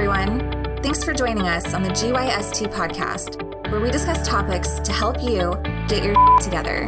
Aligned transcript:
everyone. 0.00 0.40
Thanks 0.82 1.04
for 1.04 1.12
joining 1.12 1.46
us 1.46 1.74
on 1.74 1.82
the 1.82 1.90
GYST 1.90 2.72
podcast, 2.72 3.42
where 3.70 3.80
we 3.80 3.90
discuss 3.90 4.26
topics 4.26 4.78
to 4.78 4.92
help 4.92 5.22
you 5.22 5.60
get 5.88 6.02
your 6.02 6.14
together. 6.38 6.84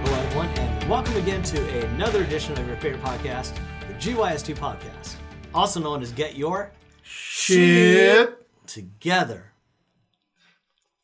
Hello, 0.00 0.18
everyone, 0.18 0.48
and 0.48 0.88
welcome 0.88 1.14
again 1.16 1.42
to 1.42 1.84
another 1.88 2.24
edition 2.24 2.58
of 2.58 2.66
your 2.66 2.76
favorite 2.76 3.02
podcast, 3.02 3.52
the 3.86 3.92
GYST 3.92 4.56
podcast, 4.56 5.16
also 5.52 5.78
known 5.78 6.00
as 6.00 6.10
Get 6.12 6.36
Your 6.36 6.72
Shit. 7.02 8.46
Together. 8.66 9.52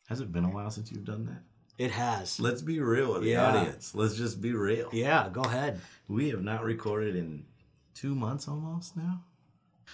Has 0.07 0.19
it 0.19 0.31
been 0.31 0.45
a 0.45 0.49
while 0.49 0.71
since 0.71 0.91
you've 0.91 1.05
done 1.05 1.27
that? 1.27 1.43
It 1.77 1.91
has. 1.91 2.39
Let's 2.39 2.63
be 2.63 2.79
real 2.79 3.13
with 3.13 3.21
the 3.21 3.29
Yeah. 3.33 3.45
audience. 3.55 3.93
Let's 3.93 4.15
just 4.15 4.41
be 4.41 4.53
real. 4.53 4.89
Yeah, 4.91 5.29
go 5.31 5.41
ahead. 5.41 5.79
We 6.07 6.29
have 6.29 6.41
not 6.41 6.63
recorded 6.63 7.15
in 7.15 7.45
two 7.93 8.15
months 8.15 8.47
almost 8.47 8.95
now. 8.97 9.23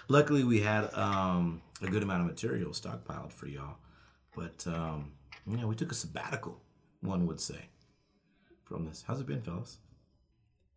Luckily, 0.07 0.43
we 0.43 0.59
had 0.61 0.93
um, 0.93 1.61
a 1.81 1.87
good 1.87 2.03
amount 2.03 2.21
of 2.21 2.27
material 2.27 2.71
stockpiled 2.71 3.31
for 3.31 3.47
y'all, 3.47 3.77
but 4.35 4.65
um, 4.67 5.13
yeah, 5.47 5.65
we 5.65 5.75
took 5.75 5.91
a 5.91 5.95
sabbatical. 5.95 6.59
One 7.01 7.25
would 7.27 7.39
say 7.39 7.69
from 8.65 8.85
this. 8.85 9.03
How's 9.07 9.21
it 9.21 9.27
been, 9.27 9.41
fellas? 9.41 9.77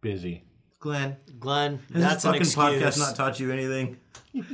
busy. 0.00 0.42
Glenn, 0.80 1.16
Glenn, 1.40 1.80
has 1.92 2.02
that's 2.02 2.14
this 2.22 2.24
an 2.24 2.32
fucking 2.32 2.78
excuse. 2.78 2.94
podcast 2.94 2.98
not 3.00 3.16
taught 3.16 3.40
you 3.40 3.50
anything? 3.50 3.98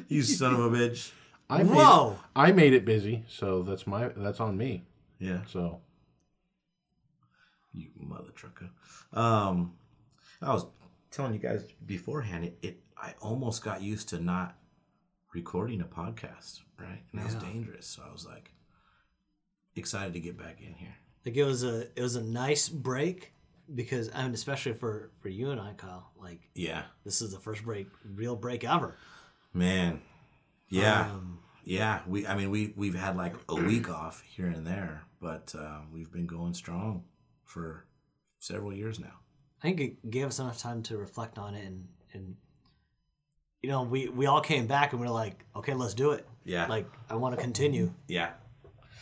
you 0.08 0.22
son 0.22 0.54
of 0.54 0.60
a 0.60 0.70
bitch. 0.70 1.12
I 1.50 1.62
made, 1.62 1.74
Whoa. 1.76 2.18
I 2.34 2.52
made 2.52 2.72
it 2.72 2.86
busy, 2.86 3.24
so 3.28 3.62
that's 3.62 3.86
my 3.86 4.08
that's 4.16 4.40
on 4.40 4.56
me. 4.56 4.84
Yeah. 5.18 5.40
So 5.46 5.80
You 7.74 7.88
mother 7.98 8.30
trucker. 8.34 8.70
Um, 9.12 9.74
I 10.40 10.54
was 10.54 10.64
telling 11.14 11.32
you 11.32 11.38
guys 11.38 11.64
beforehand. 11.86 12.44
It, 12.44 12.58
it 12.62 12.80
I 12.96 13.14
almost 13.20 13.62
got 13.62 13.82
used 13.82 14.08
to 14.10 14.18
not 14.20 14.56
recording 15.34 15.80
a 15.80 15.84
podcast, 15.84 16.60
right? 16.78 17.02
And 17.12 17.20
that 17.20 17.26
was 17.26 17.34
dangerous. 17.36 17.86
So 17.86 18.02
I 18.08 18.12
was 18.12 18.26
like 18.26 18.50
excited 19.76 20.12
to 20.14 20.20
get 20.20 20.38
back 20.38 20.60
in 20.60 20.74
here. 20.74 20.94
Like 21.26 21.36
it 21.36 21.44
was 21.44 21.64
a 21.64 21.82
it 21.96 22.02
was 22.02 22.16
a 22.16 22.22
nice 22.22 22.68
break 22.68 23.32
because 23.74 24.10
I 24.14 24.22
mean 24.24 24.34
especially 24.34 24.74
for 24.74 25.10
for 25.20 25.28
you 25.28 25.50
and 25.50 25.60
I, 25.60 25.72
Kyle. 25.74 26.10
Like 26.20 26.40
Yeah, 26.54 26.82
this 27.04 27.22
is 27.22 27.32
the 27.32 27.40
first 27.40 27.64
break, 27.64 27.88
real 28.14 28.36
break 28.36 28.64
ever. 28.64 28.96
man. 29.52 30.02
Yeah, 30.68 31.02
Um, 31.12 31.38
yeah. 31.62 32.00
We, 32.06 32.26
I 32.26 32.34
mean, 32.34 32.50
we 32.50 32.72
we've 32.74 32.94
had 32.94 33.16
like 33.16 33.34
a 33.48 33.54
week 33.54 33.88
off 33.88 34.22
here 34.22 34.46
and 34.46 34.66
there, 34.66 35.04
but 35.20 35.54
uh, 35.56 35.80
we've 35.92 36.10
been 36.10 36.26
going 36.26 36.54
strong 36.54 37.04
for 37.44 37.84
several 38.40 38.72
years 38.72 38.98
now. 38.98 39.12
I 39.64 39.68
think 39.68 39.80
it 39.80 40.10
gave 40.10 40.26
us 40.26 40.38
enough 40.40 40.58
time 40.58 40.82
to 40.84 40.98
reflect 40.98 41.38
on 41.38 41.54
it 41.54 41.64
and 41.64 41.88
and 42.12 42.36
you 43.62 43.70
know 43.70 43.82
we 43.82 44.10
we 44.10 44.26
all 44.26 44.42
came 44.42 44.66
back 44.66 44.92
and 44.92 45.00
we 45.00 45.06
are 45.06 45.10
like 45.10 45.42
okay 45.56 45.72
let's 45.72 45.94
do 45.94 46.10
it 46.10 46.28
Yeah, 46.44 46.66
like 46.66 46.86
I 47.08 47.16
want 47.16 47.34
to 47.34 47.40
continue. 47.40 47.90
yeah. 48.06 48.32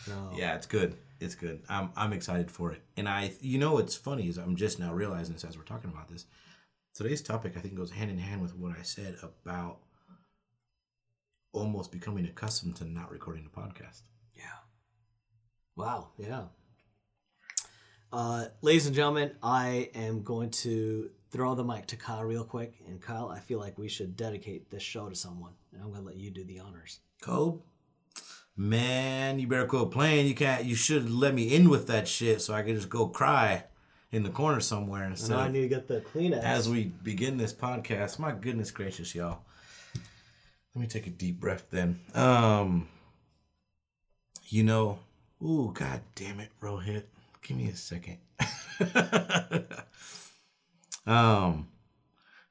So, 0.05 0.31
Yeah, 0.37 0.55
it's 0.55 0.65
good. 0.65 0.95
It's 1.19 1.35
good. 1.35 1.63
I'm 1.67 1.89
I'm 1.97 2.13
excited 2.13 2.49
for 2.49 2.71
it. 2.71 2.81
And 2.95 3.09
I 3.09 3.33
you 3.41 3.57
know 3.57 3.73
what's 3.73 3.95
funny 3.95 4.29
is 4.29 4.37
I'm 4.37 4.55
just 4.55 4.79
now 4.79 4.93
realizing 4.93 5.33
this 5.33 5.43
as 5.43 5.57
we're 5.57 5.65
talking 5.65 5.91
about 5.91 6.07
this. 6.07 6.25
Today's 6.95 7.21
topic 7.21 7.57
I 7.57 7.59
think 7.59 7.75
goes 7.75 7.91
hand 7.91 8.09
in 8.09 8.17
hand 8.17 8.41
with 8.41 8.55
what 8.55 8.71
I 8.77 8.83
said 8.83 9.17
about 9.21 9.79
almost 11.51 11.91
becoming 11.91 12.25
accustomed 12.25 12.77
to 12.77 12.85
not 12.85 13.11
recording 13.11 13.43
the 13.43 13.49
podcast. 13.61 14.03
Yeah. 14.33 14.59
Wow. 15.75 16.11
Yeah. 16.17 16.43
Uh, 18.13 18.45
ladies 18.61 18.85
and 18.85 18.95
gentlemen, 18.95 19.31
I 19.41 19.89
am 19.95 20.21
going 20.21 20.51
to 20.51 21.09
throw 21.31 21.55
the 21.55 21.63
mic 21.63 21.87
to 21.87 21.95
Kyle 21.95 22.23
real 22.23 22.43
quick. 22.43 22.75
And 22.87 23.01
Kyle, 23.01 23.27
I 23.29 23.39
feel 23.39 23.57
like 23.59 23.79
we 23.79 23.89
should 23.89 24.15
dedicate 24.15 24.69
this 24.69 24.83
show 24.83 25.09
to 25.09 25.15
someone. 25.15 25.53
And 25.73 25.81
I'm 25.81 25.89
going 25.89 26.01
to 26.01 26.07
let 26.07 26.17
you 26.17 26.29
do 26.29 26.43
the 26.43 26.59
honors. 26.59 26.99
Kobe, 27.21 27.61
man, 28.55 29.39
you 29.39 29.47
better 29.47 29.65
quit 29.65 29.89
playing. 29.89 30.27
You 30.27 30.35
can't. 30.35 30.63
You 30.63 30.75
should 30.75 31.09
let 31.09 31.33
me 31.33 31.55
in 31.55 31.69
with 31.69 31.87
that 31.87 32.07
shit 32.07 32.39
so 32.39 32.53
I 32.53 32.61
can 32.61 32.75
just 32.75 32.89
go 32.89 33.07
cry 33.07 33.63
in 34.11 34.21
the 34.21 34.29
corner 34.29 34.59
somewhere 34.59 35.01
And 35.01 35.13
instead 35.13 35.31
now 35.31 35.39
I 35.39 35.47
of 35.47 35.53
need 35.53 35.61
to 35.61 35.67
get 35.69 35.87
the 35.87 36.01
Kleenex. 36.01 36.43
as 36.43 36.69
we 36.69 36.83
begin 36.83 37.37
this 37.37 37.51
podcast. 37.51 38.19
My 38.19 38.31
goodness 38.31 38.69
gracious, 38.69 39.15
y'all. 39.15 39.39
Let 40.75 40.81
me 40.81 40.87
take 40.87 41.07
a 41.07 41.09
deep 41.09 41.39
breath 41.39 41.65
then. 41.71 41.99
Um 42.13 42.87
you 44.49 44.63
know, 44.63 44.99
ooh, 45.41 45.71
god 45.73 46.01
damn 46.13 46.39
it, 46.39 46.51
Rohit. 46.61 47.05
Give 47.43 47.57
me 47.57 47.69
a 47.69 47.75
second. 47.75 48.17
um 51.05 51.67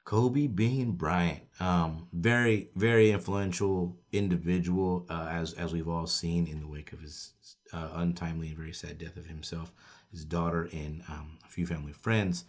Kobe 0.05 0.47
Bean 0.47 0.91
Bryant. 0.91 1.43
Um 1.59 2.07
very 2.13 2.69
very 2.75 3.11
influential 3.11 3.97
individual 4.11 5.05
uh, 5.09 5.27
as 5.31 5.53
as 5.53 5.73
we've 5.73 5.89
all 5.89 6.07
seen 6.07 6.47
in 6.47 6.59
the 6.59 6.67
wake 6.67 6.93
of 6.93 7.01
his 7.01 7.33
uh, 7.73 7.89
untimely 7.95 8.49
and 8.49 8.57
very 8.57 8.73
sad 8.73 8.97
death 8.97 9.17
of 9.17 9.25
himself, 9.25 9.73
his 10.11 10.23
daughter 10.23 10.69
and 10.71 11.03
um, 11.09 11.39
a 11.43 11.49
few 11.49 11.65
family 11.65 11.91
friends. 11.91 12.45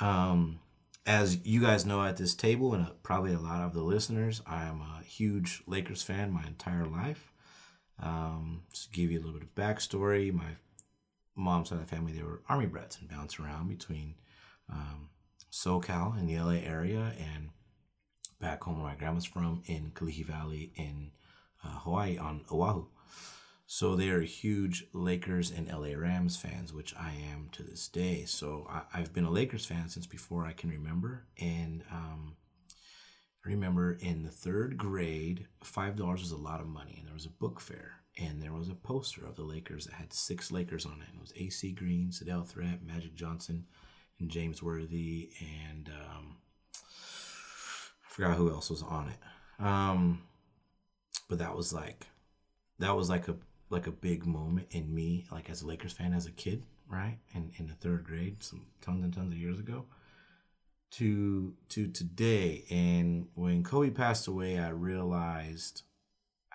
Um, 0.00 0.60
as 1.04 1.44
you 1.44 1.60
guys 1.60 1.84
know 1.84 2.04
at 2.04 2.16
this 2.16 2.34
table, 2.34 2.74
and 2.74 2.86
uh, 2.86 2.90
probably 3.02 3.32
a 3.32 3.38
lot 3.38 3.62
of 3.62 3.74
the 3.74 3.82
listeners, 3.82 4.42
I 4.46 4.64
am 4.64 4.80
a 4.80 5.02
huge 5.04 5.62
Lakers 5.66 6.02
fan 6.02 6.30
my 6.32 6.44
entire 6.46 6.86
life. 6.86 7.32
Um, 8.02 8.62
just 8.72 8.92
to 8.92 8.98
give 8.98 9.10
you 9.10 9.18
a 9.18 9.22
little 9.22 9.38
bit 9.38 9.42
of 9.42 9.54
backstory, 9.54 10.32
my 10.32 10.56
mom's 11.40 11.68
side 11.68 11.78
of 11.78 11.88
the 11.88 11.94
family, 11.94 12.12
they 12.12 12.22
were 12.22 12.42
Army 12.48 12.66
brats 12.66 12.98
and 12.98 13.08
bounced 13.08 13.40
around 13.40 13.68
between 13.68 14.14
um, 14.70 15.08
SoCal 15.50 16.18
in 16.18 16.26
the 16.26 16.38
LA 16.38 16.60
area 16.64 17.12
and 17.18 17.50
back 18.40 18.62
home 18.62 18.80
where 18.80 18.90
my 18.90 18.96
grandma's 18.96 19.24
from 19.24 19.62
in 19.66 19.90
Kalihi 19.90 20.24
Valley 20.24 20.72
in 20.76 21.10
uh, 21.64 21.78
Hawaii 21.80 22.16
on 22.18 22.44
Oahu. 22.50 22.86
So 23.66 23.94
they 23.94 24.08
are 24.08 24.22
huge 24.22 24.86
Lakers 24.92 25.52
and 25.52 25.68
LA 25.68 25.96
Rams 25.96 26.36
fans, 26.36 26.72
which 26.72 26.92
I 26.96 27.12
am 27.32 27.50
to 27.52 27.62
this 27.62 27.86
day. 27.86 28.24
So 28.24 28.66
I, 28.68 28.82
I've 28.92 29.12
been 29.12 29.24
a 29.24 29.30
Lakers 29.30 29.64
fan 29.64 29.88
since 29.88 30.06
before 30.06 30.44
I 30.44 30.52
can 30.52 30.70
remember. 30.70 31.26
And 31.40 31.84
um, 31.92 32.36
I 33.46 33.50
remember 33.50 33.92
in 33.92 34.24
the 34.24 34.30
third 34.30 34.76
grade, 34.76 35.46
$5 35.64 35.96
was 36.00 36.32
a 36.32 36.36
lot 36.36 36.60
of 36.60 36.66
money. 36.66 36.96
And 36.98 37.06
there 37.06 37.14
was 37.14 37.26
a 37.26 37.30
book 37.30 37.60
fair. 37.60 37.99
And 38.18 38.42
there 38.42 38.52
was 38.52 38.68
a 38.68 38.74
poster 38.74 39.24
of 39.24 39.36
the 39.36 39.42
Lakers 39.42 39.86
that 39.86 39.94
had 39.94 40.12
six 40.12 40.50
Lakers 40.50 40.84
on 40.84 41.00
it. 41.00 41.08
And 41.08 41.16
it 41.16 41.20
was 41.20 41.32
AC 41.36 41.72
Green, 41.72 42.10
Sedale 42.10 42.46
Threatt, 42.46 42.82
Magic 42.86 43.14
Johnson, 43.14 43.64
and 44.18 44.30
James 44.30 44.62
Worthy. 44.62 45.30
And 45.66 45.88
um, 45.88 46.36
I 46.74 48.08
forgot 48.08 48.36
who 48.36 48.50
else 48.50 48.68
was 48.68 48.82
on 48.82 49.08
it. 49.08 49.64
Um, 49.64 50.22
but 51.28 51.38
that 51.38 51.56
was 51.56 51.72
like 51.72 52.06
that 52.78 52.96
was 52.96 53.08
like 53.08 53.28
a 53.28 53.36
like 53.70 53.86
a 53.86 53.92
big 53.92 54.26
moment 54.26 54.66
in 54.72 54.92
me, 54.92 55.26
like 55.30 55.48
as 55.48 55.62
a 55.62 55.66
Lakers 55.66 55.92
fan 55.92 56.12
as 56.12 56.26
a 56.26 56.32
kid, 56.32 56.64
right? 56.88 57.18
In 57.34 57.52
in 57.58 57.66
the 57.66 57.74
third 57.74 58.04
grade, 58.04 58.42
some 58.42 58.66
tons 58.80 59.04
and 59.04 59.14
tons 59.14 59.32
of 59.32 59.38
years 59.38 59.58
ago. 59.58 59.86
To 60.92 61.54
to 61.68 61.86
today, 61.86 62.64
and 62.68 63.28
when 63.34 63.62
Kobe 63.62 63.90
passed 63.90 64.26
away, 64.26 64.58
I 64.58 64.70
realized 64.70 65.82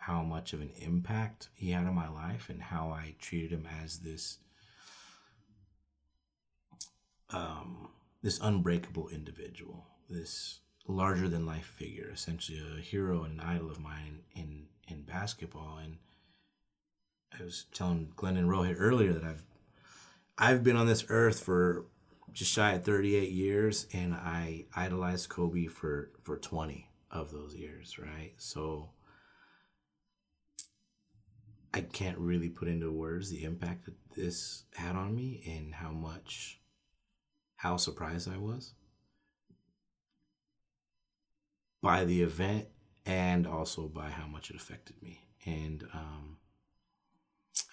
how 0.06 0.22
much 0.22 0.54
of 0.54 0.62
an 0.62 0.70
impact 0.78 1.50
he 1.56 1.72
had 1.72 1.88
on 1.88 1.96
my 1.96 2.08
life 2.08 2.48
and 2.50 2.62
how 2.62 2.90
I 2.92 3.16
treated 3.20 3.52
him 3.52 3.68
as 3.84 4.00
this 4.00 4.38
um 7.32 7.90
this 8.22 8.40
unbreakable 8.40 9.10
individual, 9.10 9.88
this 10.08 10.60
larger 10.88 11.28
than 11.28 11.48
life 11.48 11.66
figure, 11.66 12.12
essentially 12.14 12.60
a 12.60 12.82
hero 12.82 13.24
and 13.24 13.40
an 13.40 13.48
idol 13.48 13.72
of 13.72 13.80
mine 13.80 14.20
in 14.36 14.68
in, 14.88 14.98
in 14.98 15.02
basketball 15.02 15.80
and 15.84 15.98
I 17.38 17.44
was 17.44 17.66
telling 17.74 18.14
Glenn 18.16 18.38
and 18.38 18.48
Rohit 18.48 18.76
earlier 18.78 19.12
that 19.12 19.24
I've 19.24 19.44
I've 20.38 20.64
been 20.64 20.78
on 20.78 20.86
this 20.86 21.06
earth 21.10 21.40
for 21.40 21.88
just 22.32 22.52
shy 22.52 22.74
of 22.74 22.84
38 22.84 23.32
years 23.32 23.88
and 23.92 24.14
I 24.14 24.66
idolized 24.76 25.30
Kobe 25.30 25.66
for 25.66 26.12
for 26.22 26.38
20 26.38 26.90
of 27.10 27.32
those 27.32 27.56
years, 27.56 27.98
right? 27.98 28.34
So 28.38 28.90
I 31.76 31.82
can't 31.82 32.18
really 32.18 32.50
put 32.50 32.70
into 32.70 32.90
words 32.92 33.30
the 33.30 33.44
impact 33.44 33.86
that 33.86 33.96
this 34.16 34.64
had 34.76 34.96
on 34.96 35.14
me 35.14 35.44
and 35.46 35.76
how 35.76 35.92
much 35.92 36.62
how 37.58 37.76
surprised 37.78 38.30
I 38.32 38.38
was 38.38 38.74
by 41.82 42.06
the 42.06 42.22
event 42.22 42.68
and 43.06 43.46
also 43.46 43.88
by 43.88 44.10
how 44.10 44.26
much 44.26 44.50
it 44.50 44.56
affected 44.56 45.02
me. 45.04 45.22
And 45.46 45.84
um 45.94 46.38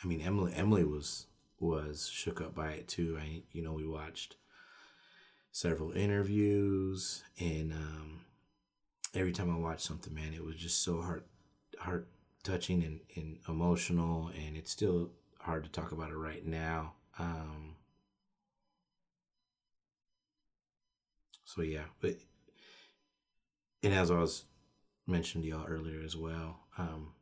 I 0.03 0.07
mean, 0.07 0.21
Emily 0.21 0.53
Emily 0.55 0.85
was 0.85 1.27
was 1.61 2.09
shook 2.09 2.41
up 2.41 2.55
by 2.55 2.73
it 2.73 2.89
too. 2.89 3.19
I 3.21 3.43
you 3.53 3.63
know 3.63 3.73
we 3.73 3.87
watched 3.87 4.37
several 5.53 5.93
interviews, 5.93 7.23
and 7.39 7.73
um, 7.73 8.21
every 9.15 9.33
time 9.33 9.51
I 9.51 9.59
watched 9.59 9.83
something, 9.83 10.13
man, 10.13 10.35
it 10.35 10.45
was 10.45 10.57
just 10.57 10.83
so 10.83 11.01
heart 11.01 11.27
heart 11.79 12.09
touching 12.43 12.83
and, 12.83 13.01
and 13.17 13.39
emotional, 13.49 14.31
and 14.37 14.57
it's 14.57 14.71
still 14.71 15.11
hard 15.39 15.65
to 15.65 15.71
talk 15.71 15.93
about 15.93 16.11
it 16.11 16.17
right 16.17 16.45
now. 16.47 16.95
Um, 17.19 17.77
so 21.45 21.63
yeah, 21.63 21.85
but 22.01 22.17
and 23.83 23.93
as 23.95 24.11
I 24.11 24.19
was 24.19 24.45
mentioned 25.07 25.45
to 25.45 25.51
y'all 25.51 25.67
earlier 25.67 26.01
as 26.05 26.17
well, 26.17 26.61
um, 26.79 27.13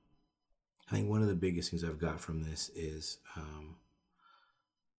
I 0.90 0.94
think 0.94 1.08
one 1.08 1.22
of 1.22 1.28
the 1.28 1.34
biggest 1.34 1.70
things 1.70 1.84
I've 1.84 1.98
got 1.98 2.20
from 2.20 2.42
this 2.42 2.70
is 2.74 3.18
um, 3.36 3.76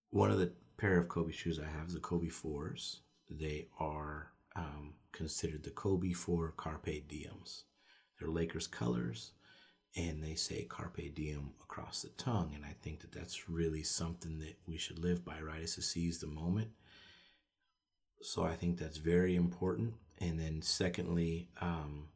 one 0.10 0.32
of 0.32 0.40
the 0.40 0.52
pair 0.78 0.98
of 0.98 1.08
Kobe 1.08 1.32
shoes 1.32 1.60
I 1.60 1.66
have 1.78 1.88
is 1.88 1.94
the 1.94 2.00
Kobe 2.00 2.30
fours. 2.30 3.02
They 3.30 3.68
are 3.80 4.32
um, 4.56 4.94
considered 5.12 5.64
the 5.64 5.72
Kobe 5.72 6.14
four 6.14 6.54
Carpe 6.58 7.08
Diems. 7.08 7.64
They're 8.20 8.30
Lakers 8.30 8.68
colors, 8.68 9.32
and 9.96 10.24
they 10.24 10.36
say 10.36 10.66
Carpe 10.70 11.14
Diem 11.14 11.52
across 11.62 12.02
the 12.02 12.10
tongue. 12.10 12.54
And 12.56 12.64
I 12.64 12.76
think 12.82 13.02
that 13.02 13.12
that's 13.12 13.50
really 13.50 13.84
something 13.84 14.40
that 14.40 14.58
we 14.68 14.78
should 14.78 15.00
live 15.00 15.26
by, 15.26 15.42
right? 15.42 15.62
Is 15.62 15.76
to 15.76 15.82
seize 15.82 16.20
the 16.20 16.28
moment. 16.28 16.70
So 18.22 18.44
I 18.44 18.56
think 18.56 18.78
that's 18.78 18.98
very 18.98 19.36
important. 19.36 19.96
And 20.20 20.40
then 20.40 20.62
secondly, 20.62 21.50
um, 21.60 22.10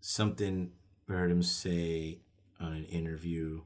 something 0.00 0.72
I 1.08 1.12
heard 1.12 1.30
him 1.30 1.42
say 1.42 2.18
on 2.60 2.72
an 2.72 2.84
interview 2.84 3.62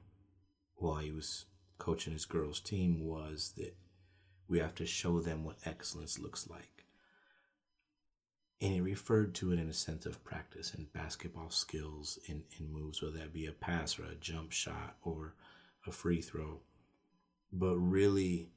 while 0.77 0.97
he 0.97 1.13
was 1.13 1.47
coaching 1.79 2.13
his 2.13 2.25
girls' 2.25 2.61
team 2.61 3.01
was 3.01 3.55
that 3.57 3.75
we 4.49 4.59
have 4.59 4.75
to 4.77 4.87
show 4.87 5.21
them 5.21 5.45
what 5.45 5.57
excellence 5.65 6.19
looks 6.19 6.49
like. 6.49 6.72
And 8.63 8.73
he 8.73 8.81
referred 8.81 9.35
to 9.35 9.53
it 9.53 9.59
in 9.59 9.69
a 9.69 9.75
sense 9.75 10.07
of 10.07 10.23
practice 10.23 10.73
and 10.73 10.93
basketball 10.93 11.51
skills 11.51 12.21
and 12.29 12.45
moves, 12.73 13.03
whether 13.03 13.19
that 13.19 13.33
be 13.33 13.47
a 13.47 13.53
pass 13.53 13.99
or 13.99 14.05
a 14.05 14.15
jump 14.15 14.53
shot 14.53 14.97
or 15.03 15.35
a 15.85 15.91
free 15.91 16.21
throw. 16.21 16.61
But 17.53 17.77
really, 17.77 18.51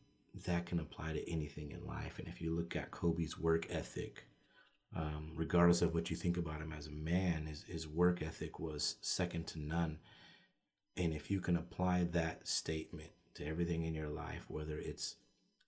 that 0.46 0.68
can 0.68 0.80
apply 0.80 1.13
to 1.13 1.31
anything 1.31 1.72
in 1.72 1.88
life. 1.88 2.19
And 2.19 2.28
if 2.28 2.40
you 2.40 2.54
look 2.56 2.75
at 2.75 2.92
Kobe's 2.92 3.40
work 3.40 3.66
ethic, 3.72 4.25
um, 4.96 5.31
regardless 5.36 5.81
of 5.81 5.96
what 5.96 6.12
you 6.12 6.16
think 6.16 6.38
about 6.38 6.62
him 6.62 6.72
as 6.72 6.86
a 6.86 6.92
man, 6.92 7.48
his, 7.48 7.63
his 7.63 7.88
work 7.88 8.22
ethic 8.22 8.60
was 8.60 8.98
second 9.01 9.48
to 9.48 9.60
none. 9.60 9.98
And 10.96 11.13
if 11.13 11.31
you 11.31 11.40
can 11.40 11.58
apply 11.58 12.04
that 12.12 12.48
statement 12.48 13.10
to 13.34 13.46
everything 13.46 13.84
in 13.84 13.96
your 13.96 14.10
life, 14.10 14.46
whether 14.50 14.78
it's 14.78 15.16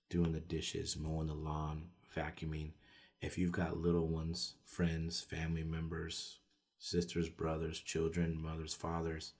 doing 0.09 0.31
the 0.31 0.39
dishes, 0.39 0.95
mowing 0.95 1.27
the 1.27 1.33
lawn, 1.33 1.89
vacuuming, 2.15 2.73
if 3.21 3.37
you've 3.37 3.51
got 3.51 3.77
little 3.77 4.07
ones, 4.07 4.55
friends, 4.65 5.21
family 5.21 5.63
members, 5.63 6.39
sisters, 6.77 7.29
brothers, 7.29 7.79
children, 7.79 8.39
mothers, 8.39 8.73
fathers, 8.73 9.33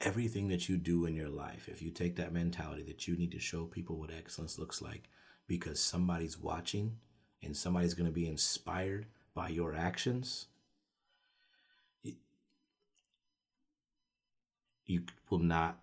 everything 0.00 0.48
that 0.48 0.68
you 0.68 0.76
do 0.76 1.06
in 1.06 1.14
your 1.14 1.28
life, 1.28 1.68
if 1.68 1.82
you 1.82 1.90
take 1.90 2.16
that 2.16 2.32
mentality 2.32 2.82
that 2.82 3.06
you 3.06 3.16
need 3.16 3.32
to 3.32 3.38
show 3.38 3.64
people 3.64 3.98
what 3.98 4.10
excellence 4.10 4.58
looks 4.58 4.80
like 4.80 5.08
because 5.46 5.78
somebody's 5.80 6.38
watching 6.38 6.96
and 7.42 7.56
somebody's 7.56 7.94
going 7.94 8.06
to 8.06 8.12
be 8.12 8.28
inspired 8.28 9.06
by 9.34 9.48
your 9.48 9.74
actions, 9.74 10.46
you 14.86 15.02
will 15.28 15.40
not 15.40 15.78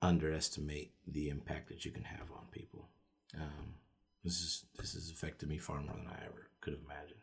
underestimate 0.00 0.92
the 1.06 1.28
impact 1.28 1.68
that 1.68 1.84
you 1.84 1.90
can 1.90 2.04
have 2.04 2.30
on 2.32 2.44
people. 2.50 2.88
Um, 3.34 3.74
this 4.24 4.34
is 4.34 4.64
this 4.78 4.94
has 4.94 5.10
affected 5.10 5.48
me 5.48 5.58
far 5.58 5.80
more 5.80 5.96
than 5.96 6.06
I 6.08 6.24
ever 6.24 6.48
could 6.60 6.74
have 6.74 6.82
imagined. 6.84 7.18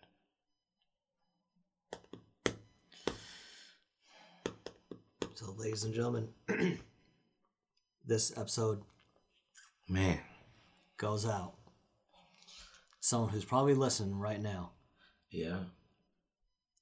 So, 5.36 5.54
ladies 5.57 5.84
and 5.86 5.94
gentlemen, 5.94 6.28
this 8.06 8.38
episode 8.38 8.81
Man, 9.88 10.19
goes 10.98 11.25
out. 11.25 11.54
Someone 13.00 13.30
who's 13.30 13.45
probably 13.45 13.74
listening 13.74 14.19
right 14.19 14.42
now. 14.42 14.72
yeah. 15.31 15.60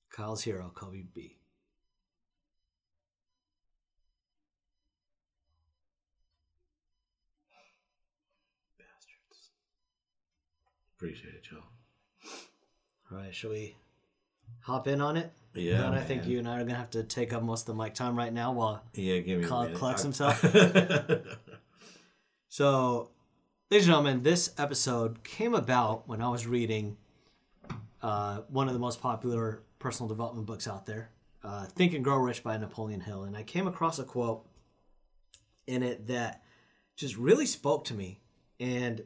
Kyle's 0.10 0.42
hero, 0.44 0.72
Kobe 0.74 1.04
B. 1.14 1.38
Appreciate 10.98 11.36
it, 11.36 11.44
Joe. 11.44 11.64
All 13.12 13.18
right, 13.20 13.34
shall 13.34 13.52
we 13.52 13.76
hop 14.62 14.88
in 14.88 15.00
on 15.00 15.16
it? 15.16 15.32
Yeah, 15.54 15.90
I 15.92 16.02
think 16.02 16.28
you 16.28 16.40
and 16.40 16.48
I 16.48 16.58
are 16.60 16.64
gonna 16.64 16.76
have 16.76 16.90
to 16.92 17.04
take 17.04 17.34
up 17.34 17.42
most 17.44 17.68
of 17.70 17.76
the 17.76 17.84
mic 17.84 17.94
time 17.96 18.16
right 18.16 18.34
now 18.34 18.52
while 18.52 18.84
Yeah, 18.94 19.20
give 19.20 19.40
me 19.40 19.46
minute. 19.48 19.76
collects 19.76 20.04
himself. 20.04 20.44
So, 22.50 23.12
ladies 23.70 23.86
and 23.88 23.92
gentlemen, 23.94 24.24
this 24.24 24.54
episode 24.58 25.24
came 25.24 25.54
about 25.54 26.08
when 26.08 26.22
I 26.22 26.30
was 26.30 26.48
reading 26.48 26.98
uh, 28.02 28.42
one 28.48 28.68
of 28.68 28.74
the 28.74 28.80
most 28.80 29.02
popular 29.02 29.64
personal 29.80 30.08
development 30.08 30.48
books 30.48 30.68
out 30.68 30.86
there, 30.86 31.12
uh, 31.44 31.66
Think 31.66 31.94
and 31.94 32.04
Grow 32.04 32.18
Rich 32.18 32.44
by 32.44 32.58
Napoleon 32.58 33.02
Hill. 33.02 33.26
And 33.26 33.36
I 33.36 33.44
came 33.44 33.68
across 33.68 34.00
a 34.00 34.04
quote 34.04 34.48
in 35.68 35.84
it 35.84 36.08
that 36.08 36.42
just 36.96 37.18
really 37.18 37.46
spoke 37.46 37.84
to 37.86 37.94
me. 37.94 38.22
And 38.60 39.04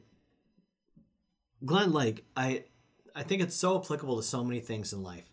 Glenn, 1.66 1.92
like, 1.94 2.24
I, 2.36 2.66
I 3.16 3.24
think 3.24 3.42
it's 3.42 3.56
so 3.56 3.80
applicable 3.80 4.18
to 4.18 4.24
so 4.24 4.44
many 4.44 4.60
things 4.60 4.94
in 4.94 5.04
life. 5.04 5.30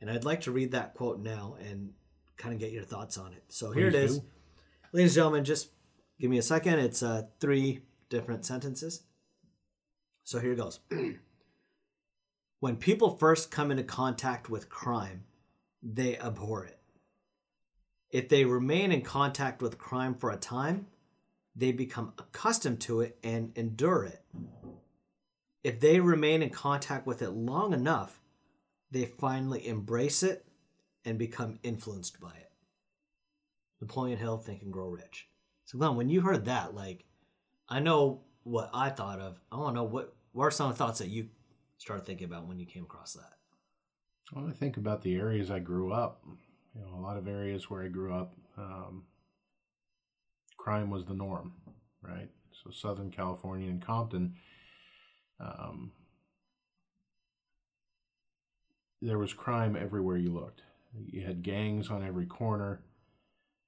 And 0.00 0.10
I'd 0.10 0.24
like 0.24 0.42
to 0.42 0.52
read 0.52 0.72
that 0.72 0.94
quote 0.94 1.20
now 1.20 1.56
and 1.60 1.92
kind 2.36 2.54
of 2.54 2.60
get 2.60 2.72
your 2.72 2.84
thoughts 2.84 3.18
on 3.18 3.32
it. 3.32 3.44
So 3.48 3.70
here 3.70 3.88
it 3.88 3.92
Please 3.92 4.10
is. 4.10 4.18
do. 4.18 4.24
Ladies 4.92 5.12
and 5.12 5.16
gentlemen, 5.16 5.44
just 5.44 5.70
give 6.18 6.30
me 6.30 6.38
a 6.38 6.42
second. 6.42 6.78
It's 6.78 7.02
uh, 7.02 7.24
three 7.38 7.80
different 8.08 8.44
sentences. 8.44 9.02
So 10.24 10.38
here 10.38 10.52
it 10.52 10.56
goes. 10.56 10.80
when 12.60 12.76
people 12.76 13.16
first 13.16 13.50
come 13.50 13.70
into 13.70 13.82
contact 13.82 14.48
with 14.48 14.68
crime, 14.68 15.24
they 15.82 16.18
abhor 16.18 16.64
it. 16.64 16.78
If 18.10 18.28
they 18.28 18.44
remain 18.44 18.90
in 18.90 19.02
contact 19.02 19.62
with 19.62 19.78
crime 19.78 20.14
for 20.14 20.30
a 20.30 20.36
time, 20.36 20.86
they 21.54 21.72
become 21.72 22.12
accustomed 22.18 22.80
to 22.80 23.00
it 23.00 23.18
and 23.22 23.52
endure 23.56 24.04
it. 24.04 24.24
If 25.62 25.80
they 25.80 26.00
remain 26.00 26.42
in 26.42 26.50
contact 26.50 27.06
with 27.06 27.22
it 27.22 27.30
long 27.30 27.72
enough, 27.72 28.20
they 28.90 29.04
finally 29.04 29.66
embrace 29.66 30.22
it 30.22 30.46
and 31.04 31.18
become 31.18 31.58
influenced 31.62 32.20
by 32.20 32.30
it. 32.30 32.50
Napoleon 33.80 34.18
Hill, 34.18 34.38
Think 34.38 34.62
and 34.62 34.72
Grow 34.72 34.88
Rich. 34.88 35.28
So, 35.64 35.78
Glenn, 35.78 35.96
when 35.96 36.10
you 36.10 36.20
heard 36.20 36.46
that, 36.46 36.74
like, 36.74 37.04
I 37.68 37.80
know 37.80 38.22
what 38.42 38.70
I 38.74 38.90
thought 38.90 39.20
of. 39.20 39.40
I 39.52 39.56
want 39.56 39.74
to 39.74 39.80
know 39.80 39.84
what 39.84 40.14
what 40.32 40.44
are 40.44 40.50
some 40.50 40.74
thoughts 40.74 40.98
that 41.00 41.08
you 41.08 41.28
started 41.78 42.06
thinking 42.06 42.26
about 42.26 42.46
when 42.46 42.58
you 42.58 42.66
came 42.66 42.84
across 42.84 43.14
that. 43.14 43.34
Well, 44.32 44.46
I 44.48 44.52
think 44.52 44.76
about 44.76 45.02
the 45.02 45.16
areas 45.16 45.50
I 45.50 45.58
grew 45.58 45.92
up. 45.92 46.22
You 46.74 46.82
know, 46.82 46.98
a 46.98 47.00
lot 47.00 47.16
of 47.16 47.26
areas 47.26 47.68
where 47.68 47.82
I 47.82 47.88
grew 47.88 48.14
up, 48.14 48.34
um, 48.56 49.04
crime 50.56 50.90
was 50.90 51.04
the 51.04 51.14
norm, 51.14 51.52
right? 52.00 52.28
So 52.52 52.70
Southern 52.70 53.10
California 53.10 53.68
and 53.68 53.82
Compton, 53.82 54.34
um, 55.40 55.92
there 59.00 59.18
was 59.18 59.32
crime 59.32 59.76
everywhere 59.76 60.16
you 60.16 60.30
looked. 60.30 60.62
You 61.06 61.22
had 61.22 61.42
gangs 61.42 61.88
on 61.90 62.04
every 62.04 62.26
corner. 62.26 62.80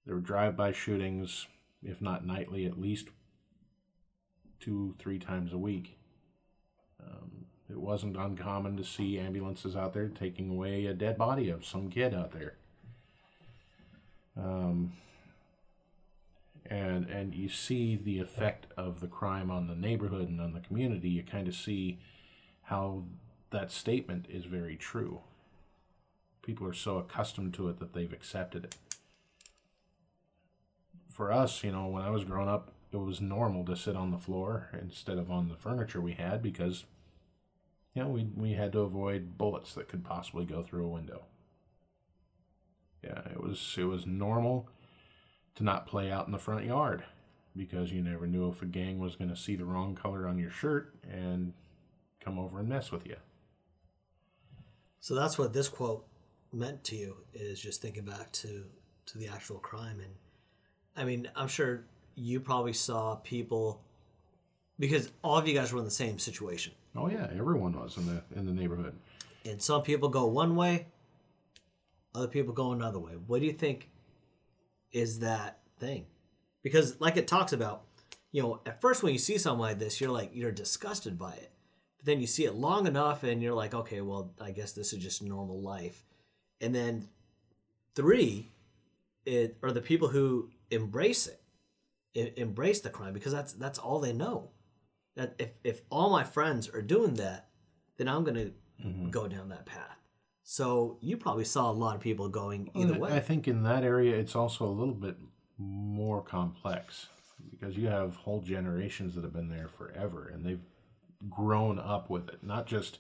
There 0.05 0.15
were 0.15 0.21
drive-by 0.21 0.73
shootings, 0.73 1.47
if 1.83 2.03
not 2.03 2.27
nightly, 2.27 2.67
at 2.67 2.81
least 2.81 3.09
two, 4.61 4.95
three 4.99 5.19
times 5.19 5.53
a 5.53 5.59
week. 5.59 5.99
Um, 7.01 7.47
it 7.71 7.79
wasn't 7.79 8.17
uncommon 8.17 8.77
to 8.77 8.85
see 8.85 9.19
ambulances 9.19 9.75
out 9.77 9.95
there 9.95 10.09
taking 10.09 10.51
away 10.51 10.87
a 10.87 10.95
dead 10.95 11.17
body 11.17 11.49
of 11.49 11.65
some 11.65 11.89
kid 11.89 12.15
out 12.15 12.33
there. 12.33 12.55
Um, 14.37 14.93
and 16.67 17.09
and 17.09 17.35
you 17.35 17.49
see 17.49 17.97
the 17.97 18.21
effect 18.21 18.67
of 18.77 19.01
the 19.01 19.07
crime 19.07 19.51
on 19.51 19.67
the 19.67 19.75
neighborhood 19.75 20.29
and 20.29 20.41
on 20.41 20.53
the 20.53 20.61
community. 20.61 21.11
You 21.11 21.23
kind 21.23 21.49
of 21.49 21.55
see 21.55 21.99
how 22.63 23.05
that 23.51 23.71
statement 23.71 24.27
is 24.29 24.45
very 24.45 24.77
true. 24.77 25.21
People 26.43 26.67
are 26.67 26.73
so 26.73 26.99
accustomed 26.99 27.55
to 27.55 27.69
it 27.69 27.79
that 27.79 27.93
they've 27.93 28.13
accepted 28.13 28.65
it. 28.65 28.77
For 31.11 31.31
us, 31.31 31.63
you 31.63 31.73
know, 31.73 31.87
when 31.87 32.03
I 32.03 32.11
was 32.11 32.25
growing 32.25 32.49
up, 32.49 32.73
it 32.91 32.97
was 32.97 33.21
normal 33.21 33.65
to 33.67 33.77
sit 33.77 33.97
on 33.97 34.11
the 34.11 34.19
floor 34.19 34.71
instead 34.81 35.19
of 35.19 35.31
on 35.31 35.49
the 35.49 35.57
furniture 35.57 36.01
we 36.01 36.13
had 36.13 36.43
because 36.43 36.85
you 37.95 38.03
know, 38.03 38.09
we 38.09 38.25
we 38.35 38.53
had 38.53 38.73
to 38.73 38.81
avoid 38.81 39.37
bullets 39.37 39.75
that 39.75 39.89
could 39.89 40.05
possibly 40.05 40.45
go 40.45 40.63
through 40.63 40.87
a 40.87 40.89
window. 40.89 41.23
Yeah, 43.05 43.21
it 43.31 43.43
was 43.43 43.75
it 43.77 43.85
was 43.85 44.07
normal 44.07 44.69
to 45.55 45.65
not 45.65 45.87
play 45.87 46.11
out 46.11 46.27
in 46.27 46.33
the 46.33 46.39
front 46.39 46.65
yard 46.65 47.05
because 47.57 47.93
you 47.93 48.03
never 48.03 48.27
knew 48.27 48.49
if 48.49 48.63
a 48.63 48.67
gang 48.67 48.99
was 48.99 49.17
going 49.17 49.31
to 49.31 49.37
see 49.37 49.57
the 49.57 49.65
wrong 49.65 49.95
color 49.95 50.27
on 50.27 50.39
your 50.39 50.51
shirt 50.51 50.95
and 51.11 51.53
come 52.21 52.39
over 52.39 52.61
and 52.61 52.69
mess 52.69 52.91
with 52.91 53.07
you. 53.07 53.17
So 55.01 55.15
that's 55.15 55.39
what 55.39 55.53
this 55.53 55.69
quote 55.69 56.07
meant 56.53 56.85
to 56.85 56.97
you 56.97 57.17
is 57.35 57.61
just 57.61 57.83
thinking 57.83 58.05
back 58.05 58.31
to 58.33 58.65
to 59.05 59.19
the 59.19 59.27
actual 59.27 59.59
crime 59.59 59.99
and 59.99 60.15
I 60.97 61.05
mean, 61.05 61.29
I'm 61.35 61.49
sure 61.49 61.85
you 62.15 62.41
probably 62.41 62.75
saw 62.75 63.17
people 63.17 63.81
because 64.79 65.11
all 65.23 65.39
of 65.39 65.49
you 65.49 65.55
guys 65.55 65.73
were 65.73 65.79
in 65.79 65.85
the 65.85 65.91
same 65.91 66.19
situation. 66.19 66.75
Oh 66.95 67.09
yeah, 67.09 67.29
everyone 67.35 67.73
was 67.73 67.97
in 67.97 68.07
the 68.07 68.23
in 68.37 68.47
the 68.47 68.53
neighborhood. 68.53 68.95
And 69.45 69.61
some 69.61 69.83
people 69.83 70.09
go 70.09 70.27
one 70.27 70.55
way, 70.55 70.87
other 72.15 72.29
people 72.29 72.53
go 72.53 72.73
another 72.73 72.99
way. 72.99 73.13
What 73.27 73.41
do 73.41 73.47
you 73.47 73.53
think 73.53 73.89
is 74.93 75.21
that 75.21 75.61
thing? 75.79 76.07
Because, 76.63 77.01
like 77.01 77.17
it 77.17 77.27
talks 77.27 77.53
about, 77.53 77.85
you 78.31 78.43
know, 78.43 78.61
at 78.67 78.81
first 78.81 79.03
when 79.03 79.13
you 79.13 79.19
see 79.19 79.39
something 79.39 79.61
like 79.61 79.79
this, 79.79 80.01
you're 80.01 80.11
like, 80.11 80.31
you're 80.33 80.53
disgusted 80.53 81.19
by 81.19 81.33
it. 81.33 81.51
But 81.99 82.07
then 82.07 82.21
you 82.21 82.27
see 82.27 82.45
it 82.45 82.55
long 82.55 82.87
enough 82.87 83.25
and 83.25 83.43
you're 83.43 83.55
like, 83.55 83.75
okay, 83.75 84.01
well, 84.01 84.33
I 84.41 84.53
guess 84.53 84.73
this 84.73 84.93
is 84.93 85.03
just 85.03 85.23
normal 85.23 85.61
life. 85.61 86.05
And 86.61 86.75
then 86.75 87.09
three, 87.95 88.51
it 89.27 89.57
are 89.63 89.73
the 89.73 89.81
people 89.81 90.09
who 90.09 90.51
embrace 90.71 91.29
it, 92.15 92.35
embrace 92.37 92.81
the 92.81 92.91
crime 92.91 93.13
because 93.13 93.33
that's 93.33 93.53
that's 93.53 93.79
all 93.79 94.01
they 94.01 94.13
know. 94.13 94.51
That 95.17 95.35
if 95.39 95.51
if 95.65 95.83
all 95.91 96.11
my 96.11 96.25
friends 96.25 96.69
are 96.69 96.83
doing 96.83 97.15
that, 97.15 97.49
then 97.99 98.09
I'm 98.09 98.25
gonna 98.25 98.51
mm-hmm. 98.85 99.11
go 99.11 99.29
down 99.29 99.49
that 99.51 99.67
path. 99.67 100.02
So 100.45 100.99
you 101.01 101.17
probably 101.17 101.45
saw 101.45 101.71
a 101.71 101.73
lot 101.73 101.95
of 101.95 102.01
people 102.01 102.29
going 102.29 102.71
either 102.75 102.99
way. 102.99 103.13
I 103.13 103.21
think 103.21 103.47
in 103.47 103.63
that 103.63 103.85
area, 103.85 104.17
it's 104.17 104.35
also 104.35 104.65
a 104.65 104.67
little 104.67 104.95
bit 104.95 105.17
more 105.59 106.23
complex 106.23 107.07
because 107.51 107.77
you 107.77 107.89
have 107.89 108.17
whole 108.17 108.41
generations 108.41 109.15
that 109.15 109.25
have 109.25 109.33
been 109.33 109.49
there 109.49 109.69
forever, 109.69 110.29
and 110.29 110.45
they've 110.45 110.63
grown 111.29 111.79
up 111.79 112.11
with 112.11 112.29
it. 112.29 112.43
Not 112.43 112.67
just 112.67 112.99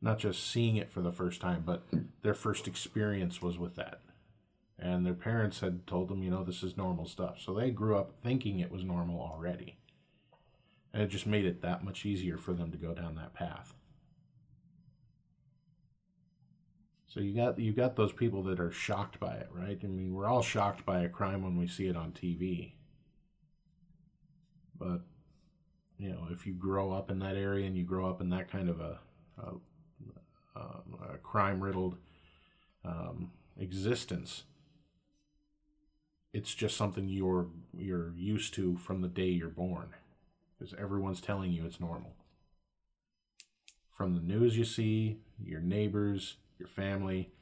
not 0.00 0.18
just 0.18 0.50
seeing 0.50 0.76
it 0.76 0.90
for 0.90 1.00
the 1.00 1.12
first 1.12 1.40
time, 1.40 1.62
but 1.64 1.86
their 2.22 2.34
first 2.34 2.66
experience 2.66 3.40
was 3.40 3.58
with 3.58 3.74
that, 3.76 4.00
and 4.78 5.04
their 5.04 5.14
parents 5.14 5.60
had 5.60 5.86
told 5.86 6.08
them, 6.08 6.22
you 6.22 6.30
know, 6.30 6.44
this 6.44 6.62
is 6.62 6.76
normal 6.76 7.06
stuff. 7.06 7.38
So 7.40 7.54
they 7.54 7.70
grew 7.70 7.96
up 7.96 8.12
thinking 8.22 8.58
it 8.60 8.72
was 8.72 8.84
normal 8.84 9.20
already, 9.20 9.78
and 10.92 11.02
it 11.02 11.08
just 11.08 11.26
made 11.26 11.44
it 11.44 11.62
that 11.62 11.84
much 11.84 12.04
easier 12.04 12.36
for 12.36 12.52
them 12.52 12.70
to 12.72 12.78
go 12.78 12.94
down 12.94 13.14
that 13.16 13.34
path. 13.34 13.74
So 17.14 17.20
you 17.20 17.32
got 17.32 17.60
you 17.60 17.72
got 17.72 17.94
those 17.94 18.12
people 18.12 18.42
that 18.42 18.58
are 18.58 18.72
shocked 18.72 19.20
by 19.20 19.34
it, 19.34 19.48
right? 19.52 19.78
I 19.80 19.86
mean, 19.86 20.12
we're 20.12 20.26
all 20.26 20.42
shocked 20.42 20.84
by 20.84 21.02
a 21.04 21.08
crime 21.08 21.44
when 21.44 21.56
we 21.56 21.68
see 21.68 21.86
it 21.86 21.96
on 21.96 22.10
TV. 22.10 22.72
But 24.76 25.02
you 25.96 26.08
know, 26.08 26.26
if 26.32 26.44
you 26.44 26.54
grow 26.54 26.90
up 26.90 27.12
in 27.12 27.20
that 27.20 27.36
area 27.36 27.68
and 27.68 27.76
you 27.76 27.84
grow 27.84 28.10
up 28.10 28.20
in 28.20 28.30
that 28.30 28.50
kind 28.50 28.68
of 28.68 28.80
a, 28.80 28.98
a, 29.38 29.48
um, 30.56 30.98
a 31.14 31.18
crime 31.18 31.60
riddled 31.60 31.98
um, 32.84 33.30
existence, 33.60 34.42
it's 36.32 36.52
just 36.52 36.76
something 36.76 37.08
you're 37.08 37.46
you're 37.78 38.12
used 38.16 38.54
to 38.54 38.76
from 38.76 39.02
the 39.02 39.08
day 39.08 39.28
you're 39.28 39.50
born, 39.50 39.90
because 40.58 40.74
everyone's 40.74 41.20
telling 41.20 41.52
you 41.52 41.64
it's 41.64 41.78
normal. 41.78 42.16
From 43.88 44.14
the 44.14 44.20
news 44.20 44.58
you 44.58 44.64
see, 44.64 45.18
your 45.40 45.60
neighbors, 45.60 46.38
your 46.58 46.68
family, 46.68 47.32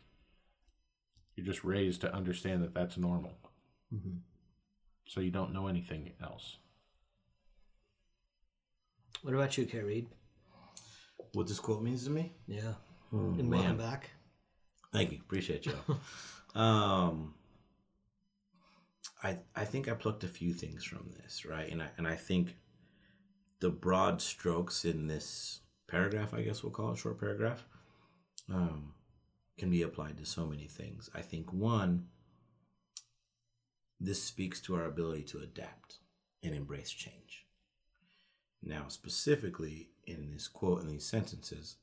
you're 1.37 1.47
just 1.47 1.64
raised 1.64 2.00
to 2.02 2.14
understand 2.14 2.62
that 2.62 2.75
that's 2.75 2.97
normal. 2.97 3.33
So 5.09 5.21
you 5.21 5.31
don't 5.31 5.52
know 5.52 5.66
anything 5.66 6.12
else. 6.23 6.57
what 9.23 9.35
about 9.35 9.57
you, 9.59 9.66
Kay 9.66 9.81
Reed? 9.81 10.09
What 11.33 11.47
this 11.47 11.61
quote 11.61 11.83
means 11.83 12.04
to 12.04 12.11
me? 12.11 12.33
Yeah, 12.47 12.75
in 13.12 13.49
Mayhem 13.49 13.76
back. 13.76 14.11
Thank 14.92 15.12
you. 15.12 15.19
Appreciate 15.21 15.66
you. 15.66 15.75
um, 16.61 17.35
I 19.23 19.38
I 19.54 19.64
think 19.64 19.88
I 19.88 19.95
plucked 19.95 20.25
a 20.25 20.28
few 20.28 20.52
things 20.52 20.85
from 20.85 21.11
this, 21.23 21.45
right? 21.45 21.71
And 21.71 21.83
I 21.83 21.88
and 21.97 22.07
I 22.07 22.16
think 22.16 22.57
the 23.61 23.71
broad 23.71 24.21
strokes 24.21 24.85
in 24.85 25.07
this 25.07 25.61
paragraph, 25.88 26.35
I 26.35 26.42
guess 26.42 26.62
we'll 26.62 26.73
call 26.73 26.92
it 26.92 26.99
short 26.99 27.21
paragraph, 27.21 27.64
um, 28.52 28.92
can 29.59 29.71
be 29.71 29.82
applied 29.82 30.16
to 30.18 30.25
so 30.25 30.47
many 30.47 30.66
things. 30.66 31.11
I 31.14 31.21
think 31.21 31.52
one, 31.52 32.06
this 34.00 34.23
speaks 34.23 34.61
to 34.62 34.75
our 34.75 34.87
ability 34.87 35.23
to 35.25 35.38
adapt 35.38 35.99
and 36.42 36.54
embrace 36.54 36.90
change. 36.90 37.47
Now, 38.62 38.87
specifically 38.88 39.90
in 40.06 40.30
this 40.32 40.49
quote 40.49 40.82
in 40.82 40.88
these 40.88 41.06
sentences, 41.06 41.76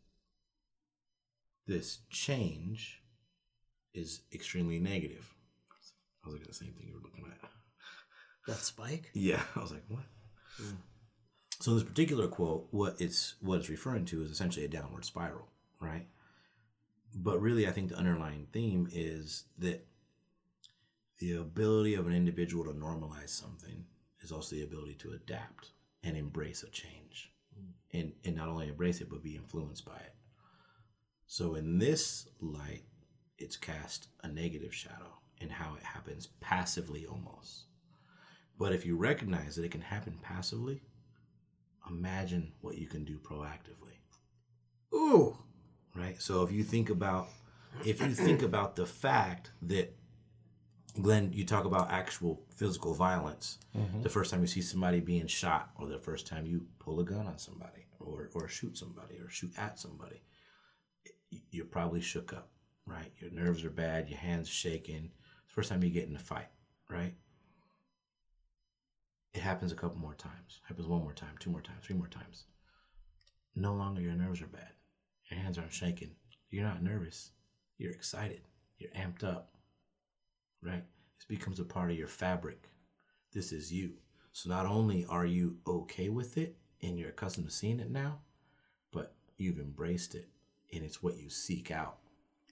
this 1.67 1.99
change 2.09 3.01
is 3.93 4.21
extremely 4.33 4.79
negative. 4.79 5.33
I 6.23 6.27
was 6.27 6.33
looking 6.33 6.47
at 6.47 6.53
the 6.53 6.65
same 6.65 6.73
thing 6.73 6.87
you 6.87 6.95
were 6.95 7.01
looking 7.01 7.25
at. 7.31 7.49
That 8.47 8.57
spike. 8.57 9.11
Yeah, 9.13 9.41
I 9.55 9.59
was 9.59 9.71
like, 9.71 9.83
what? 9.87 10.03
Mm. 10.61 10.77
So 11.59 11.73
this 11.73 11.83
particular 11.83 12.27
quote, 12.27 12.67
what 12.71 12.95
it's 12.99 13.35
what 13.41 13.59
it's 13.59 13.69
referring 13.69 14.05
to 14.05 14.23
is 14.23 14.31
essentially 14.31 14.65
a 14.65 14.69
downward 14.69 15.05
spiral, 15.05 15.47
right? 15.81 16.07
But 17.15 17.41
really, 17.41 17.67
I 17.67 17.71
think 17.71 17.89
the 17.89 17.97
underlying 17.97 18.47
theme 18.51 18.87
is 18.91 19.45
that 19.57 19.85
the 21.19 21.33
ability 21.33 21.95
of 21.95 22.07
an 22.07 22.13
individual 22.13 22.65
to 22.65 22.71
normalize 22.71 23.29
something 23.29 23.85
is 24.21 24.31
also 24.31 24.55
the 24.55 24.63
ability 24.63 24.95
to 24.95 25.11
adapt 25.11 25.71
and 26.03 26.15
embrace 26.15 26.63
a 26.63 26.69
change, 26.69 27.31
mm. 27.59 27.71
and 27.93 28.13
and 28.23 28.35
not 28.35 28.47
only 28.47 28.67
embrace 28.67 29.01
it 29.01 29.09
but 29.09 29.23
be 29.23 29.35
influenced 29.35 29.85
by 29.85 29.97
it. 29.97 30.13
So 31.25 31.55
in 31.55 31.77
this 31.77 32.27
light, 32.39 32.83
it's 33.37 33.57
cast 33.57 34.07
a 34.23 34.27
negative 34.27 34.73
shadow 34.73 35.19
in 35.39 35.49
how 35.49 35.75
it 35.75 35.83
happens 35.83 36.27
passively 36.39 37.05
almost. 37.05 37.65
But 38.57 38.73
if 38.73 38.85
you 38.85 38.97
recognize 38.97 39.55
that 39.55 39.63
it 39.63 39.71
can 39.71 39.81
happen 39.81 40.19
passively, 40.21 40.81
imagine 41.89 42.51
what 42.61 42.77
you 42.77 42.87
can 42.87 43.05
do 43.05 43.17
proactively. 43.19 43.99
Ooh, 44.93 45.37
Right? 45.99 46.21
So 46.21 46.43
if 46.43 46.51
you 46.51 46.63
think 46.63 46.89
about 46.89 47.27
if 47.85 48.01
you 48.01 48.13
think 48.13 48.41
about 48.41 48.75
the 48.75 48.85
fact 48.85 49.51
that 49.63 49.95
Glenn, 51.01 51.31
you 51.33 51.45
talk 51.45 51.65
about 51.65 51.91
actual 51.91 52.41
physical 52.55 52.93
violence. 52.93 53.59
Mm-hmm. 53.77 54.01
The 54.01 54.09
first 54.09 54.31
time 54.31 54.41
you 54.41 54.47
see 54.47 54.61
somebody 54.61 54.99
being 54.99 55.27
shot, 55.27 55.69
or 55.77 55.87
the 55.87 55.99
first 55.99 56.25
time 56.27 56.45
you 56.45 56.65
pull 56.79 56.99
a 56.99 57.03
gun 57.03 57.27
on 57.27 57.37
somebody, 57.37 57.85
or 57.99 58.29
or 58.33 58.47
shoot 58.47 58.77
somebody, 58.77 59.15
or 59.17 59.29
shoot 59.29 59.51
at 59.57 59.77
somebody, 59.79 60.21
you're 61.51 61.65
probably 61.65 62.01
shook 62.01 62.33
up, 62.33 62.49
right? 62.85 63.11
Your 63.19 63.31
nerves 63.31 63.63
are 63.63 63.69
bad, 63.69 64.09
your 64.09 64.19
hands 64.19 64.49
shaking. 64.49 65.11
The 65.47 65.53
First 65.53 65.69
time 65.69 65.83
you 65.83 65.89
get 65.89 66.07
in 66.07 66.15
a 66.15 66.19
fight, 66.19 66.49
right? 66.89 67.13
It 69.33 69.41
happens 69.41 69.71
a 69.71 69.75
couple 69.75 69.99
more 69.99 70.15
times. 70.15 70.59
Happens 70.67 70.87
one 70.87 71.01
more 71.01 71.13
time, 71.13 71.35
two 71.39 71.51
more 71.51 71.61
times, 71.61 71.83
three 71.83 71.95
more 71.95 72.07
times. 72.07 72.45
No 73.55 73.73
longer 73.73 74.01
your 74.01 74.13
nerves 74.13 74.41
are 74.41 74.47
bad. 74.47 74.71
Your 75.29 75.39
hands 75.39 75.57
aren't 75.57 75.73
shaking. 75.73 76.11
You're 76.49 76.65
not 76.65 76.83
nervous. 76.83 77.31
You're 77.77 77.91
excited. 77.91 78.41
You're 78.77 78.91
amped 78.91 79.23
up. 79.23 79.51
Right? 80.61 80.83
This 81.17 81.25
becomes 81.27 81.59
a 81.59 81.63
part 81.63 81.91
of 81.91 81.97
your 81.97 82.07
fabric. 82.07 82.69
This 83.33 83.51
is 83.51 83.71
you. 83.71 83.93
So 84.33 84.49
not 84.49 84.65
only 84.65 85.05
are 85.09 85.25
you 85.25 85.57
okay 85.67 86.09
with 86.09 86.37
it 86.37 86.55
and 86.81 86.97
you're 86.97 87.09
accustomed 87.09 87.47
to 87.47 87.53
seeing 87.53 87.79
it 87.79 87.91
now, 87.91 88.19
but 88.91 89.13
you've 89.37 89.59
embraced 89.59 90.15
it 90.15 90.29
and 90.73 90.83
it's 90.83 91.03
what 91.03 91.17
you 91.17 91.29
seek 91.29 91.71
out. 91.71 91.97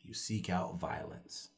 You 0.04 0.14
seek 0.14 0.50
out 0.50 0.80
violence. 0.80 1.50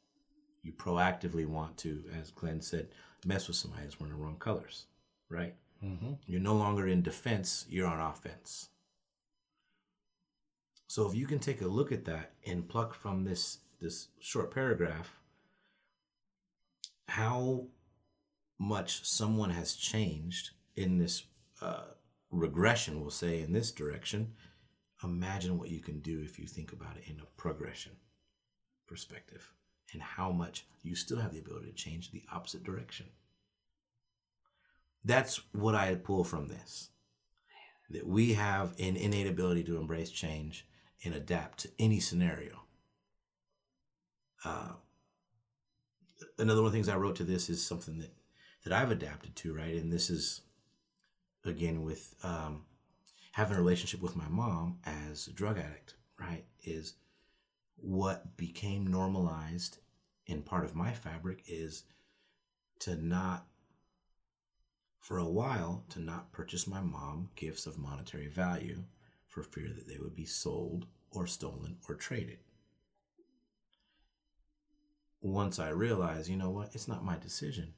You 0.61 0.73
proactively 0.73 1.45
want 1.45 1.77
to, 1.77 2.03
as 2.19 2.31
Glenn 2.31 2.61
said, 2.61 2.89
mess 3.25 3.47
with 3.47 3.57
somebody 3.57 3.83
that's 3.83 3.99
wearing 3.99 4.15
the 4.15 4.21
wrong 4.21 4.37
colors, 4.37 4.85
right? 5.29 5.55
Mm-hmm. 5.83 6.13
You're 6.27 6.41
no 6.41 6.55
longer 6.55 6.87
in 6.87 7.01
defense, 7.01 7.65
you're 7.69 7.87
on 7.87 7.99
offense. 7.99 8.69
So 10.89 11.07
if 11.07 11.13
you 11.13 11.27
can 11.27 11.37
take 11.37 11.61
a 11.61 11.67
look 11.67 11.91
at 11.91 12.05
that 12.05 12.31
and 12.47 12.67
pluck 12.67 12.95
from 12.95 13.23
this 13.23 13.59
this 13.79 14.07
short 14.19 14.51
paragraph 14.51 15.19
how 17.07 17.67
much 18.59 19.07
someone 19.07 19.51
has 19.51 19.75
changed 19.75 20.51
in 20.75 20.97
this 20.97 21.23
uh, 21.61 21.91
regression, 22.31 22.99
we'll 22.99 23.09
say, 23.09 23.41
in 23.41 23.53
this 23.53 23.71
direction, 23.71 24.33
imagine 25.03 25.57
what 25.57 25.69
you 25.69 25.79
can 25.79 25.99
do 25.99 26.21
if 26.23 26.39
you 26.39 26.47
think 26.47 26.73
about 26.73 26.97
it 26.97 27.03
in 27.07 27.19
a 27.19 27.41
progression 27.41 27.93
perspective 28.87 29.53
and 29.93 30.01
how 30.01 30.31
much 30.31 30.65
you 30.81 30.95
still 30.95 31.19
have 31.19 31.33
the 31.33 31.39
ability 31.39 31.67
to 31.67 31.73
change 31.73 32.11
the 32.11 32.23
opposite 32.31 32.63
direction. 32.63 33.05
That's 35.05 35.39
what 35.53 35.75
I 35.75 35.95
pull 35.95 36.23
from 36.23 36.47
this. 36.47 36.89
That 37.91 38.07
we 38.07 38.33
have 38.33 38.73
an 38.79 38.95
innate 38.97 39.27
ability 39.27 39.63
to 39.65 39.77
embrace 39.77 40.11
change 40.11 40.67
and 41.03 41.13
adapt 41.13 41.59
to 41.59 41.69
any 41.79 41.99
scenario. 41.99 42.61
Uh, 44.43 44.73
another 46.37 46.61
one 46.61 46.67
of 46.67 46.71
the 46.71 46.77
things 46.77 46.89
I 46.89 46.97
wrote 46.97 47.15
to 47.17 47.23
this 47.23 47.49
is 47.49 47.65
something 47.65 47.99
that, 47.99 48.13
that 48.63 48.73
I've 48.73 48.91
adapted 48.91 49.35
to, 49.37 49.53
right? 49.53 49.75
And 49.75 49.91
this 49.91 50.09
is, 50.09 50.41
again, 51.45 51.83
with 51.83 52.15
um, 52.23 52.63
having 53.31 53.57
a 53.57 53.61
relationship 53.61 54.01
with 54.01 54.15
my 54.15 54.27
mom 54.27 54.79
as 54.85 55.27
a 55.27 55.33
drug 55.33 55.57
addict, 55.57 55.95
right? 56.19 56.45
Is 56.63 56.95
what 57.75 58.35
became 58.37 58.87
normalized 58.87 59.77
in 60.27 60.41
part 60.41 60.65
of 60.65 60.75
my 60.75 60.91
fabric 60.91 61.43
is 61.47 61.83
to 62.79 62.95
not 62.95 63.45
for 64.99 65.17
a 65.17 65.25
while 65.25 65.83
to 65.89 65.99
not 65.99 66.31
purchase 66.31 66.67
my 66.67 66.81
mom 66.81 67.29
gifts 67.35 67.65
of 67.65 67.77
monetary 67.77 68.27
value 68.27 68.83
for 69.43 69.59
fear 69.59 69.69
that 69.73 69.87
they 69.87 69.97
would 69.99 70.15
be 70.15 70.25
sold 70.25 70.85
or 71.11 71.25
stolen 71.25 71.77
or 71.87 71.95
traded. 71.95 72.39
Once 75.21 75.59
I 75.59 75.69
realized, 75.69 76.29
you 76.29 76.37
know 76.37 76.49
what, 76.49 76.69
it's 76.73 76.87
not 76.87 77.03
my 77.03 77.17
decision 77.17 77.73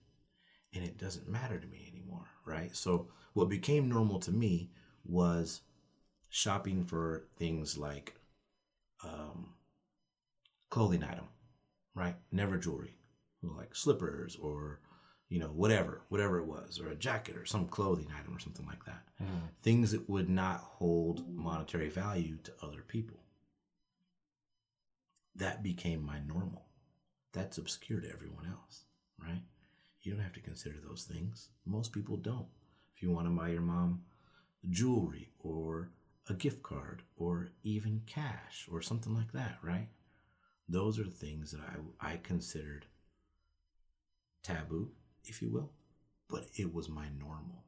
and 0.73 0.83
it 0.83 0.97
doesn't 0.97 1.27
matter 1.27 1.59
to 1.59 1.67
me 1.67 1.91
anymore, 1.91 2.25
right? 2.45 2.75
So, 2.75 3.07
what 3.33 3.49
became 3.49 3.89
normal 3.89 4.19
to 4.21 4.31
me 4.31 4.71
was 5.05 5.61
shopping 6.29 6.83
for 6.83 7.27
things 7.37 7.77
like 7.77 8.15
um, 9.03 9.53
clothing 10.69 11.03
item, 11.03 11.25
right? 11.95 12.15
Never 12.31 12.57
jewelry, 12.57 12.97
like 13.41 13.75
slippers 13.75 14.37
or 14.41 14.79
you 15.31 15.39
know 15.39 15.47
whatever, 15.47 16.01
whatever 16.09 16.39
it 16.39 16.45
was, 16.45 16.77
or 16.77 16.89
a 16.89 16.95
jacket 16.95 17.37
or 17.37 17.45
some 17.45 17.65
clothing 17.65 18.09
item 18.19 18.35
or 18.35 18.39
something 18.39 18.65
like 18.67 18.83
that. 18.83 19.01
Mm-hmm. 19.23 19.45
Things 19.63 19.91
that 19.93 20.09
would 20.09 20.29
not 20.29 20.59
hold 20.59 21.27
monetary 21.33 21.87
value 21.87 22.37
to 22.43 22.51
other 22.61 22.81
people. 22.85 23.17
That 25.37 25.63
became 25.63 26.05
my 26.05 26.19
normal. 26.27 26.65
That's 27.31 27.57
obscure 27.57 28.01
to 28.01 28.11
everyone 28.11 28.45
else, 28.45 28.83
right? 29.17 29.41
You 30.01 30.11
don't 30.11 30.21
have 30.21 30.33
to 30.33 30.41
consider 30.41 30.75
those 30.85 31.05
things. 31.09 31.47
Most 31.65 31.93
people 31.93 32.17
don't. 32.17 32.47
If 32.93 33.01
you 33.01 33.09
want 33.09 33.25
to 33.27 33.31
buy 33.31 33.49
your 33.49 33.61
mom 33.61 34.01
jewelry 34.69 35.29
or 35.39 35.91
a 36.27 36.33
gift 36.33 36.61
card 36.61 37.03
or 37.15 37.51
even 37.63 38.01
cash 38.05 38.67
or 38.69 38.81
something 38.81 39.15
like 39.15 39.31
that, 39.31 39.59
right? 39.63 39.87
Those 40.67 40.99
are 40.99 41.05
the 41.05 41.09
things 41.09 41.51
that 41.51 41.61
I, 41.61 42.13
I 42.13 42.17
considered 42.17 42.85
taboo, 44.43 44.91
if 45.25 45.41
you 45.41 45.49
will, 45.49 45.71
but 46.29 46.45
it 46.55 46.73
was 46.73 46.89
my 46.89 47.07
normal. 47.19 47.65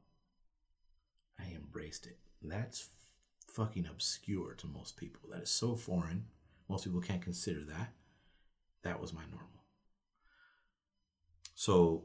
I 1.38 1.54
embraced 1.54 2.06
it. 2.06 2.18
That's 2.42 2.88
fucking 3.48 3.86
obscure 3.86 4.54
to 4.54 4.66
most 4.66 4.96
people. 4.96 5.30
That 5.30 5.42
is 5.42 5.50
so 5.50 5.76
foreign. 5.76 6.26
Most 6.68 6.84
people 6.84 7.00
can't 7.00 7.22
consider 7.22 7.64
that. 7.64 7.92
That 8.82 9.00
was 9.00 9.12
my 9.12 9.22
normal. 9.30 9.48
So, 11.54 12.04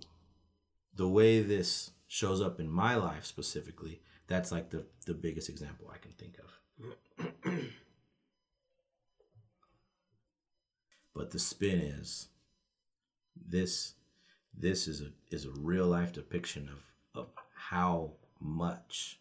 the 0.96 1.08
way 1.08 1.41
this 1.41 1.91
shows 2.08 2.41
up 2.41 2.60
in 2.60 2.70
my 2.70 2.96
life 2.96 3.25
specifically, 3.25 4.01
that's 4.27 4.51
like 4.51 4.70
the, 4.70 4.86
the 5.06 5.13
biggest 5.13 5.50
example 5.50 5.91
I 5.94 5.98
can 5.98 6.12
think 6.12 6.38
of. 6.39 6.50
but 11.15 11.32
the 11.32 11.39
spin 11.39 11.79
is 11.79 12.27
this 13.36 13.94
this 14.53 14.88
is 14.88 15.01
a 15.01 15.12
is 15.32 15.46
a 15.46 15.51
real 15.51 15.88
life 15.88 16.12
depiction 16.13 16.70
of 16.70 16.84
of 17.15 17.29
how 17.53 18.13
much 18.39 19.20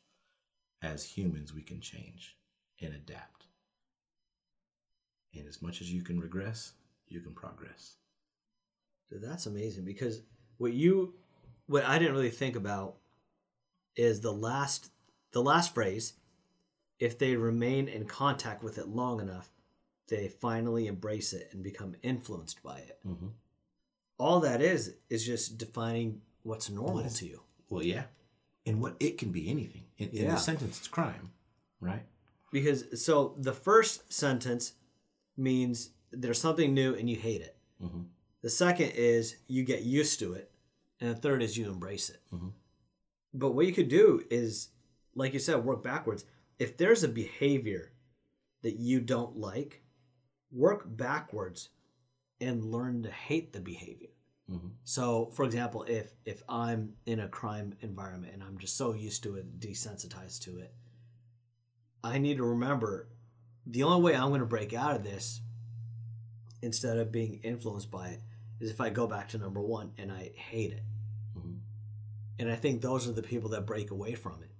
as 0.83 1.05
humans 1.05 1.53
we 1.53 1.63
can 1.63 1.81
change 1.81 2.37
and 2.81 2.95
adapt. 2.95 3.47
And 5.35 5.47
as 5.49 5.61
much 5.61 5.81
as 5.81 5.93
you 5.93 6.03
can 6.03 6.21
regress, 6.21 6.73
you 7.09 7.21
can 7.21 7.33
progress. 7.33 7.97
That's 9.11 9.47
amazing 9.47 9.85
because 9.85 10.23
what 10.59 10.73
you 10.73 11.15
what 11.67 11.85
I 11.85 11.99
didn't 11.99 12.15
really 12.15 12.31
think 12.31 12.57
about 12.57 12.97
is 13.97 14.21
the 14.21 14.33
last 14.33 14.91
the 15.33 15.43
last 15.43 15.75
phrase 15.75 16.15
if 16.99 17.19
they 17.19 17.37
remain 17.37 17.89
in 17.89 18.05
contact 18.07 18.63
with 18.63 18.79
it 18.79 18.89
long 18.89 19.21
enough 19.21 19.51
they 20.09 20.29
finally 20.29 20.87
embrace 20.87 21.33
it 21.33 21.49
and 21.53 21.63
become 21.63 21.95
influenced 22.03 22.63
by 22.63 22.79
it 22.79 22.99
Mhm. 23.07 23.33
All 24.19 24.41
that 24.41 24.61
is 24.61 24.95
is 25.09 25.25
just 25.25 25.59
defining 25.59 26.21
what's 26.43 26.69
normal 26.71 27.09
to 27.09 27.27
you 27.27 27.41
Well, 27.71 27.83
yeah. 27.83 28.05
And 28.67 28.83
what 28.83 28.97
it 29.01 29.17
can 29.19 29.31
be 29.33 29.49
anything. 29.51 29.85
In, 29.97 30.09
in 30.11 30.25
Yeah. 30.25 30.31
the 30.33 30.37
sentence, 30.41 30.79
it's 30.79 30.89
crime, 30.89 31.31
right? 31.81 32.05
because 32.51 33.03
so 33.05 33.35
the 33.39 33.53
first 33.53 34.11
sentence 34.13 34.73
means 35.37 35.91
there's 36.11 36.41
something 36.41 36.73
new 36.73 36.95
and 36.95 37.09
you 37.11 37.17
hate 37.17 37.43
it 37.43 37.57
Mhm. 37.83 38.07
the 38.41 38.49
second 38.51 38.91
is 38.93 39.37
you 39.49 39.63
get 39.65 39.83
used 39.83 40.19
to 40.21 40.33
it 40.33 40.51
and 41.01 41.11
the 41.11 41.15
third 41.21 41.43
is 41.43 41.57
you 41.59 41.71
embrace 41.71 42.09
it 42.09 42.21
Mhm. 42.33 42.53
but 43.35 43.53
what 43.53 43.67
you 43.67 43.73
could 43.75 43.89
do 43.91 44.25
is 44.31 44.71
like 45.15 45.35
you 45.35 45.39
said 45.39 45.63
work 45.65 45.83
backwards 45.83 46.25
if 46.59 46.77
there's 46.79 47.05
a 47.05 47.09
behavior 47.09 47.93
that 48.63 48.77
you 48.77 48.99
don't 49.01 49.37
like 49.37 49.83
work 50.51 50.85
backwards 50.97 51.69
and 52.41 52.65
learn 52.73 53.03
to 53.03 53.11
hate 53.11 53.53
the 53.53 53.61
behavior 53.61 54.09
Mhm. 54.51 54.71
so 54.85 55.27
for 55.35 55.45
example 55.45 55.83
if 55.85 56.11
if 56.25 56.43
i'm 56.49 56.95
in 57.05 57.21
a 57.21 57.29
crime 57.29 57.75
environment 57.81 58.33
and 58.33 58.43
i'm 58.43 58.57
just 58.59 58.77
so 58.79 58.95
used 58.95 59.23
to 59.25 59.35
it 59.37 59.61
desensitized 59.61 60.41
to 60.45 60.57
it 60.59 60.73
i 62.03 62.17
need 62.19 62.39
to 62.39 62.45
remember 62.45 63.09
the 63.67 63.83
only 63.83 64.03
way 64.03 64.17
i'm 64.17 64.29
going 64.29 64.41
to 64.41 64.47
break 64.47 64.73
out 64.73 64.97
of 64.97 65.05
this 65.05 65.43
instead 66.63 66.97
of 66.99 67.13
being 67.13 67.41
influenced 67.43 67.91
by 67.91 68.09
it 68.09 68.21
is 68.61 68.71
if 68.71 68.81
i 68.81 68.89
go 68.89 69.07
back 69.07 69.29
to 69.29 69.39
number 69.39 69.61
one 69.61 69.93
and 69.99 70.11
i 70.11 70.31
hate 70.35 70.73
it 70.73 70.83
Mhm. 71.37 71.59
and 72.39 72.51
i 72.51 72.57
think 72.57 72.81
those 72.81 73.07
are 73.07 73.13
the 73.13 73.23
people 73.23 73.51
that 73.51 73.67
break 73.67 73.91
away 73.91 74.15
from 74.15 74.43
it 74.43 74.51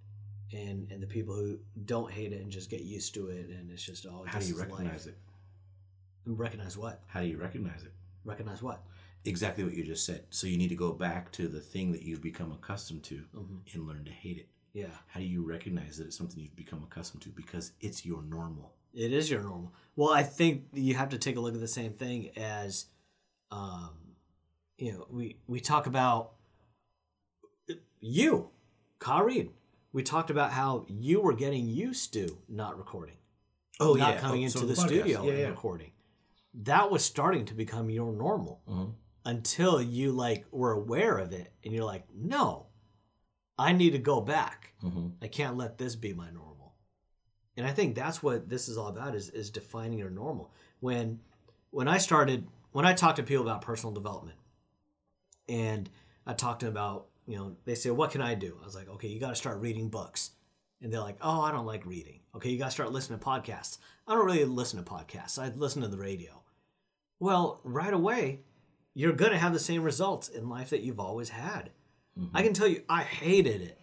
and 0.57 0.91
and 0.93 1.03
the 1.03 1.07
people 1.07 1.35
who 1.35 1.59
don't 1.87 2.11
hate 2.13 2.33
it 2.33 2.41
and 2.43 2.51
just 2.51 2.69
get 2.71 2.83
used 2.83 3.15
to 3.15 3.29
it 3.29 3.49
and 3.49 3.71
it's 3.71 3.83
just 3.83 4.05
oh 4.07 4.25
How 4.27 4.39
do 4.39 4.47
you 4.47 4.57
recognize 4.59 5.07
life. 5.07 5.15
it? 5.15 5.19
recognize 6.27 6.77
what 6.77 7.03
How 7.07 7.21
do 7.23 7.27
you 7.27 7.39
recognize 7.39 7.83
it? 7.85 7.93
recognize 8.25 8.63
what 8.63 8.85
Exactly 9.29 9.65
what 9.65 9.75
you 9.75 9.85
just 9.85 10.05
said. 10.07 10.25
So 10.31 10.47
you 10.47 10.57
need 10.59 10.69
to 10.69 10.75
go 10.77 10.93
back 10.93 11.31
to 11.33 11.49
the 11.49 11.61
thing 11.61 11.93
that 11.93 12.03
you've 12.03 12.23
become 12.23 12.51
accustomed 12.53 13.03
to 13.05 13.25
Mhm. 13.35 13.75
and 13.75 13.87
learn 13.87 14.05
to 14.05 14.11
hate 14.11 14.39
it. 14.39 14.49
yeah 14.75 14.91
How 15.09 15.19
do 15.21 15.27
you 15.27 15.43
recognize 15.45 15.97
that 15.99 16.07
it's 16.07 16.17
something 16.17 16.41
you've 16.43 16.55
become 16.57 16.83
accustomed 16.85 17.23
to? 17.23 17.31
Because 17.31 17.73
it's 17.81 18.05
your 18.07 18.23
normal. 18.23 18.75
It 18.93 19.13
is 19.13 19.31
your 19.31 19.43
normal. 19.43 19.73
Well, 19.97 20.11
I 20.11 20.23
think 20.23 20.69
you 20.73 20.95
have 20.95 21.09
to 21.11 21.19
take 21.19 21.37
a 21.37 21.41
look 21.41 21.55
at 21.55 21.61
the 21.61 21.67
same 21.69 21.93
thing 21.95 22.31
as, 22.37 22.87
um, 23.51 24.15
you 24.77 24.93
know, 24.93 25.07
we 25.11 25.37
we 25.47 25.61
talk 25.61 25.87
about 25.87 26.35
you, 28.01 28.51
Kareem. 29.01 29.53
We 29.93 30.03
talked 30.03 30.31
about 30.31 30.53
how 30.53 30.85
you 30.89 31.21
were 31.21 31.35
getting 31.35 31.67
used 31.67 32.13
to 32.15 32.39
not 32.49 32.77
recording, 32.79 33.17
Oh, 33.81 33.95
not 33.95 34.19
coming 34.19 34.43
Oh, 34.43 34.47
into 34.47 34.59
so 34.59 34.67
the, 34.67 34.75
podcast. 34.75 34.87
studio 34.87 35.23
Yeah, 35.25 35.31
and 35.31 35.39
yeah. 35.41 35.49
recording. 35.49 35.93
That 36.55 36.91
was 36.91 37.05
starting 37.05 37.45
to 37.47 37.55
become 37.55 37.91
your 37.91 38.13
normal 38.13 38.61
Mhm. 38.69 38.95
Until 39.25 39.81
you 39.83 40.13
like 40.13 40.47
were 40.51 40.73
aware 40.73 41.19
of 41.19 41.33
it 41.33 41.53
and 41.65 41.73
you're 41.75 41.85
like, 41.85 42.05
no, 42.15 42.67
I 43.59 43.73
need 43.73 43.91
to 43.91 43.99
go 43.99 44.21
back. 44.21 44.75
Mhm. 44.83 45.15
I 45.21 45.29
can't 45.29 45.57
let 45.57 45.79
this 45.79 45.97
be 45.97 46.13
my 46.13 46.31
normal. 46.31 46.75
And 47.57 47.67
I 47.67 47.73
think 47.73 47.95
that's 47.97 48.23
what 48.23 48.49
this 48.49 48.69
is 48.69 48.79
all 48.79 48.89
about 48.89 49.15
is 49.15 49.31
is 49.31 49.51
defining 49.51 49.99
your 49.99 50.11
normal. 50.11 50.53
When 50.81 51.21
when 51.71 51.89
I 51.89 51.99
started 51.99 52.47
when 52.73 52.87
I 52.87 52.95
talk 52.95 53.17
to 53.17 53.23
people 53.23 53.43
about 53.43 53.63
personal 53.63 53.93
development 53.93 54.39
and 55.49 55.91
I 56.27 56.35
talked 56.35 56.61
to 56.61 56.67
them 56.67 56.75
about, 56.75 57.09
you 57.27 57.37
know, 57.37 57.57
they 57.65 57.75
say, 57.75 57.91
What 57.91 58.11
can 58.11 58.21
I 58.21 58.35
do? 58.35 58.59
I 58.63 58.65
was 58.65 58.75
like, 58.75 58.89
Okay, 58.89 59.09
you 59.09 59.19
gotta 59.21 59.35
start 59.37 59.61
reading 59.61 59.89
books. 59.89 60.31
And 60.81 60.93
they're 60.93 61.01
like, 61.01 61.19
Oh, 61.21 61.41
I 61.41 61.51
don't 61.51 61.67
like 61.67 61.85
reading. 61.87 62.21
Okay, 62.35 62.51
you 62.51 62.59
gotta 62.59 62.71
start 62.71 62.93
listening 62.93 63.19
to 63.19 63.25
podcasts. 63.25 63.79
I 64.07 64.15
don't 64.15 64.25
really 64.27 64.45
listen 64.45 64.83
to 64.83 64.89
podcasts. 64.91 65.39
I 65.43 65.49
listen 65.57 65.83
to 65.83 65.89
the 65.89 65.99
radio. 65.99 66.43
Well, 67.21 67.61
right 67.65 67.93
away, 67.93 68.43
you're 68.99 69.13
gonna 69.13 69.39
have 69.39 69.53
the 69.53 69.61
same 69.61 69.85
results 69.85 70.29
in 70.29 70.49
life 70.49 70.71
that 70.71 70.81
you've 70.81 70.99
always 70.99 71.29
had. 71.29 71.71
Mm-hmm. 72.19 72.37
I 72.37 72.43
can 72.43 72.53
tell 72.53 72.67
you, 72.67 72.83
I 72.89 73.05
hated 73.05 73.63
it 73.63 73.79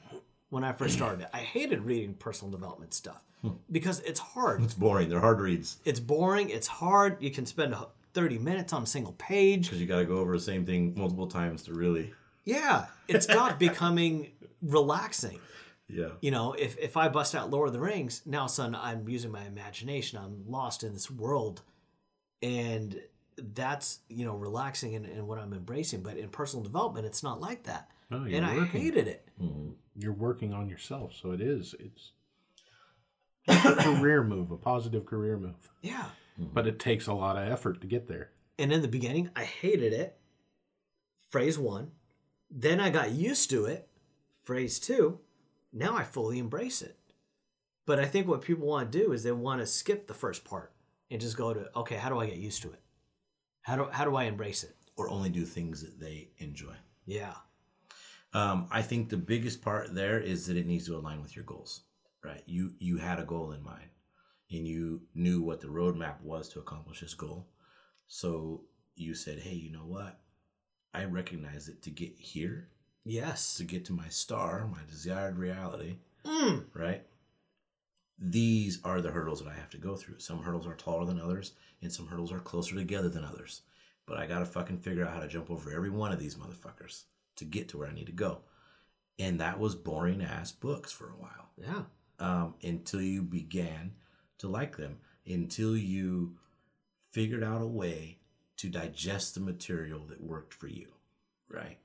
when 0.50 0.66
I 0.66 0.74
first 0.74 0.96
started. 0.96 1.22
it. 1.22 1.30
I 1.34 1.38
hated 1.38 1.86
reading 1.86 2.16
personal 2.16 2.52
development 2.52 2.94
stuff 2.94 3.24
hmm. 3.42 3.52
because 3.72 4.02
it's 4.02 4.20
hard. 4.20 4.62
It's 4.62 4.74
boring. 4.74 5.08
They're 5.08 5.22
hard 5.22 5.40
reads 5.40 5.78
It's 5.86 6.02
boring. 6.02 6.50
It's 6.50 6.68
hard. 6.68 7.24
You 7.24 7.32
can 7.32 7.46
spend 7.46 7.74
30 8.14 8.40
minutes 8.40 8.74
on 8.74 8.84
a 8.84 8.86
single 8.86 9.14
page. 9.14 9.68
because 9.68 9.80
you 9.80 9.88
got 9.88 10.00
to 10.00 10.06
go 10.06 10.18
over 10.18 10.34
the 10.34 10.44
same 10.44 10.66
thing 10.66 10.94
multiple 10.98 11.28
times 11.28 11.64
to 11.64 11.74
really. 11.74 12.14
Yeah, 12.44 12.88
it's 13.08 13.30
not 13.30 13.58
becoming 13.68 14.32
relaxing. 14.62 15.40
Yeah. 15.88 16.10
You 16.20 16.32
know, 16.32 16.52
if, 16.54 16.78
if 16.78 16.98
I 16.98 17.08
bust 17.08 17.36
out 17.36 17.50
Lord 17.52 17.68
of 17.68 17.74
the 17.74 17.80
Rings, 17.80 18.22
now 18.26 18.40
all 18.40 18.46
of 18.46 18.52
a 18.52 18.54
sudden 18.54 18.76
I'm 18.76 19.08
using 19.08 19.32
my 19.32 19.46
imagination. 19.46 20.20
I'm 20.22 20.44
lost 20.46 20.84
in 20.84 20.92
this 20.92 21.10
world. 21.10 21.62
And 22.42 23.00
that's, 23.38 24.00
you 24.10 24.26
know, 24.26 24.36
relaxing 24.36 24.96
and, 24.96 25.06
and 25.06 25.28
what 25.28 25.40
I'm 25.40 25.54
embracing. 25.54 26.02
But 26.02 26.18
in 26.18 26.30
personal 26.30 26.64
development, 26.64 27.06
it's 27.06 27.24
not 27.24 27.42
like 27.42 27.64
that. 27.64 27.90
No, 28.10 28.26
you're 28.26 28.38
and 28.38 28.46
I 28.46 28.58
working. 28.58 28.82
hated 28.82 29.08
it. 29.08 29.28
Mm-hmm. 29.42 29.72
You're 29.96 30.14
working 30.14 30.54
on 30.54 30.70
yourself, 30.70 31.14
so 31.20 31.32
it 31.32 31.42
is. 31.42 31.74
It's 31.80 32.12
it's 33.48 33.66
a 33.66 33.76
career 33.76 34.24
move, 34.24 34.52
a 34.52 34.58
positive 34.58 35.06
career 35.06 35.38
move. 35.38 35.70
Yeah. 35.82 36.06
Mm-hmm. 36.40 36.54
But 36.54 36.68
it 36.68 36.80
takes 36.80 37.08
a 37.08 37.14
lot 37.14 37.38
of 37.38 37.48
effort 37.48 37.82
to 37.82 37.88
get 37.88 38.08
there. 38.08 38.32
And 38.58 38.72
in 38.72 38.82
the 38.82 38.88
beginning, 38.88 39.30
I 39.36 39.44
hated 39.44 39.94
it. 39.94 40.18
Phrase 41.30 41.58
one. 41.58 41.92
Then 42.50 42.80
I 42.80 42.90
got 42.90 43.12
used 43.12 43.50
to 43.50 43.66
it. 43.66 43.90
Phrase 44.44 44.80
two. 44.80 45.20
Now 45.74 45.96
I 45.98 46.04
fully 46.04 46.40
embrace 46.40 46.82
it. 46.82 46.98
But 47.86 48.00
I 48.00 48.06
think 48.06 48.28
what 48.28 48.42
people 48.42 48.68
want 48.68 48.92
to 48.92 48.98
do 48.98 49.12
is 49.12 49.24
they 49.24 49.32
want 49.32 49.60
to 49.60 49.68
skip 49.68 50.08
the 50.08 50.14
first 50.14 50.44
part 50.44 50.72
and 51.12 51.22
just 51.22 51.38
go 51.38 51.54
to, 51.54 51.70
okay, 51.76 51.96
how 51.96 52.10
do 52.10 52.20
I 52.20 52.26
get 52.28 52.38
used 52.38 52.62
to 52.64 52.72
it? 52.72 52.80
How 53.66 53.76
do, 53.76 53.86
how 53.92 54.06
do 54.06 54.16
I 54.16 54.26
embrace 54.26 54.64
it? 54.64 54.76
Or 54.96 55.10
only 55.10 55.30
do 55.30 55.44
things 55.44 55.82
that 55.82 56.00
they 56.00 56.30
enjoy. 56.38 56.76
Yeah. 57.08 57.34
Um, 58.32 58.68
I 58.72 58.84
think 58.84 59.10
the 59.10 59.18
biggest 59.18 59.64
part 59.64 59.96
there 59.96 60.20
is 60.20 60.46
that 60.46 60.56
it 60.56 60.68
needs 60.68 60.86
to 60.86 60.96
align 60.96 61.20
with 61.24 61.36
your 61.36 61.46
goals, 61.46 61.82
right? 62.24 62.44
You 62.46 62.74
you 62.80 62.98
had 62.98 63.18
a 63.20 63.24
goal 63.26 63.54
in 63.54 63.64
mind, 63.64 63.90
and 64.52 64.68
you 64.68 65.02
knew 65.16 65.42
what 65.42 65.62
the 65.62 65.68
roadmap 65.68 66.22
was 66.22 66.48
to 66.50 66.60
accomplish 66.60 67.00
this 67.02 67.14
goal. 67.16 67.48
So 68.08 68.66
you 68.96 69.16
said, 69.16 69.40
"Hey, 69.40 69.56
you 69.56 69.72
know 69.72 69.86
what? 69.86 70.20
I 70.94 71.06
recognize 71.06 71.66
that 71.66 71.82
to 71.84 71.90
get 71.90 72.14
here, 72.20 72.70
Yes. 73.04 73.56
to 73.58 73.64
get 73.64 73.84
to 73.86 73.94
my 73.94 74.10
star, 74.10 74.68
my 74.68 74.84
desired 74.88 75.38
reality, 75.38 75.98
Mm. 76.24 76.66
right? 76.74 77.04
These 78.18 78.80
are 78.84 79.02
the 79.02 79.12
hurdles 79.12 79.44
that 79.44 79.50
I 79.50 79.56
have 79.56 79.70
to 79.72 79.78
go 79.78 79.96
through. 79.96 80.20
Some 80.20 80.42
hurdles 80.44 80.68
are 80.68 80.76
taller 80.76 81.06
than 81.06 81.20
others, 81.20 81.54
and 81.82 81.92
some 81.92 82.08
hurdles 82.08 82.32
are 82.32 82.40
closer 82.40 82.76
together 82.76 83.10
than 83.10 83.26
others. 83.26 83.62
But 84.06 84.18
I 84.18 84.26
gotta 84.26 84.46
fucking 84.46 84.78
figure 84.78 85.06
out 85.06 85.14
how 85.14 85.20
to 85.20 85.28
jump 85.28 85.50
over 85.50 85.72
every 85.72 85.90
one 85.90 86.12
of 86.12 86.20
these 86.20 86.36
motherfuckers 86.36 87.04
to 87.38 87.46
get 87.46 87.68
to 87.70 87.78
where 87.78 87.88
I 87.90 87.94
need 87.94 88.06
to 88.06 88.12
go. 88.14 88.42
And 89.20 89.40
that 89.40 89.60
was 89.60 89.76
boring 89.76 90.22
ass 90.22 90.52
books 90.52 90.92
for 90.92 91.10
a 91.10 91.16
while 91.16 91.50
Yeah. 91.58 91.84
um, 92.20 92.56
until 92.64 93.02
you 93.02 93.22
began 93.24 93.96
to 94.38 94.48
like 94.48 94.78
them, 94.78 95.00
until 95.26 95.76
you 95.76 96.38
figured 97.12 97.44
out 97.44 97.62
a 97.62 97.68
way 97.68 98.20
to 98.58 98.70
digest 98.70 99.34
the 99.36 99.42
material 99.42 100.00
that 100.08 100.22
worked 100.22 100.54
for 100.54 100.68
you, 100.68 100.94
right? 101.50 101.78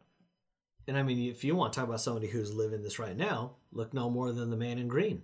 And 0.87 0.97
I 0.99 1.03
mean, 1.03 1.31
if 1.31 1.43
you 1.45 1.55
want 1.55 1.73
to 1.73 1.79
talk 1.79 1.89
about 1.89 2.01
somebody 2.01 2.29
who's 2.29 2.53
living 2.55 2.83
this 2.83 2.99
right 2.99 3.17
now, 3.17 3.57
look 3.73 3.95
no 3.95 4.11
more 4.11 4.33
than 4.33 4.51
the 4.51 4.57
man 4.57 4.79
in 4.79 4.89
green. 4.89 5.23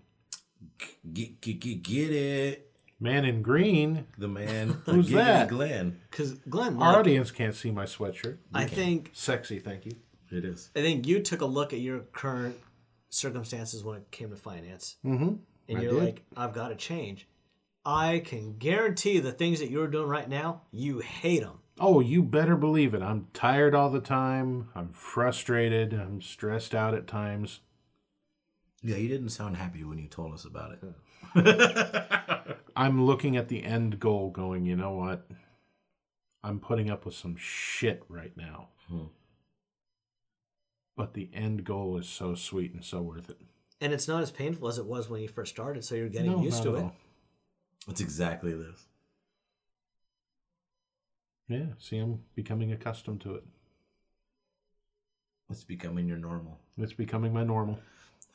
Get, 1.12 1.40
get, 1.40 1.61
get, 1.61 1.83
get 1.83 2.11
it. 2.12 2.71
Man 2.99 3.25
in 3.25 3.42
green. 3.42 4.07
The 4.19 4.29
man. 4.29 4.69
Who's 4.87 5.11
that? 5.11 5.49
Glenn. 5.49 6.01
Because 6.11 6.33
Glenn, 6.49 6.75
Our 6.81 6.88
like, 6.92 6.97
audience 6.99 7.31
can't 7.31 7.55
see 7.55 7.71
my 7.71 7.85
sweatshirt. 7.85 8.38
I 8.55 8.64
think 8.64 9.11
Sexy, 9.12 9.59
thank 9.59 9.85
you. 9.87 9.97
It 10.31 10.45
is. 10.45 10.71
I 10.75 10.81
think 10.81 11.07
you 11.07 11.21
took 11.21 11.40
a 11.40 11.47
look 11.47 11.73
at 11.73 11.79
your 11.81 12.01
current 12.01 12.57
circumstances 13.11 13.85
when 13.85 13.99
it 13.99 14.11
came 14.11 14.31
to 14.31 14.37
finance, 14.37 14.97
Mm-hmm. 15.05 15.35
and 15.69 15.79
I 15.79 15.81
you're 15.81 15.92
did. 15.92 16.03
like, 16.03 16.25
I've 16.37 16.53
got 16.53 16.69
to 16.69 16.75
change. 16.75 17.29
I 17.85 18.21
can 18.25 18.57
guarantee 18.59 19.21
the 19.21 19.31
things 19.33 19.61
that 19.61 19.71
you're 19.71 19.87
doing 19.87 20.09
right 20.09 20.29
now, 20.29 20.62
you 20.73 20.99
hate 20.99 21.42
them. 21.42 21.61
Oh, 21.79 22.01
you 22.01 22.23
better 22.23 22.57
believe 22.57 22.95
it. 22.95 23.03
I'm 23.03 23.29
tired 23.33 23.75
all 23.75 23.90
the 23.90 24.01
time. 24.01 24.69
I'm 24.75 24.88
frustrated. 24.88 25.92
I'm 25.92 26.21
stressed 26.21 26.75
out 26.75 26.95
at 26.95 27.07
times. 27.07 27.61
Yeah, 28.87 28.99
you 28.99 29.09
didn't 29.09 29.31
sound 29.31 29.57
happy 29.57 29.83
when 29.83 29.99
you 29.99 30.07
told 30.07 30.33
us 30.33 30.44
about 30.44 30.79
it. 31.35 32.57
I'm 32.77 33.05
looking 33.05 33.37
at 33.37 33.49
the 33.49 33.64
end 33.64 33.99
goal 33.99 34.31
going, 34.31 34.64
you 34.64 34.77
know 34.77 34.92
what? 34.92 35.27
I'm 36.44 36.61
putting 36.61 36.88
up 36.88 37.05
with 37.05 37.16
some 37.16 37.35
shit 37.37 38.05
right 38.09 38.31
now. 38.37 38.68
Hmm. 38.88 39.07
But 40.96 41.14
the 41.14 41.29
end 41.35 41.64
goal 41.64 41.99
is 41.99 42.09
so 42.09 42.37
sweet 42.37 42.72
and 42.75 42.85
so 42.85 43.03
worth 43.03 43.29
it. 43.29 43.38
And 43.81 43.92
it's 43.92 44.07
not 44.07 44.22
as 44.22 44.31
painful 44.31 44.68
as 44.68 44.79
it 44.79 44.87
was 44.87 45.11
when 45.11 45.20
you 45.20 45.27
first 45.27 45.53
started, 45.53 45.85
so 45.85 45.96
you're 45.96 46.09
getting 46.09 46.31
No, 46.31 46.42
used 46.42 46.64
not 46.64 46.70
to 46.70 46.77
at 46.77 46.81
it. 46.81 46.85
all. 46.85 46.94
It's 47.88 48.01
exactly 48.01 48.55
this. 48.55 48.87
Yeah, 51.49 51.66
see, 51.79 51.99
I'm 51.99 52.20
becoming 52.37 52.70
accustomed 52.70 53.20
to 53.22 53.35
it. 53.35 53.44
It's 55.51 55.64
becoming 55.64 56.07
your 56.07 56.18
normal. 56.18 56.61
It's 56.79 56.92
becoming 56.92 57.33
my 57.33 57.42
normal. 57.42 57.81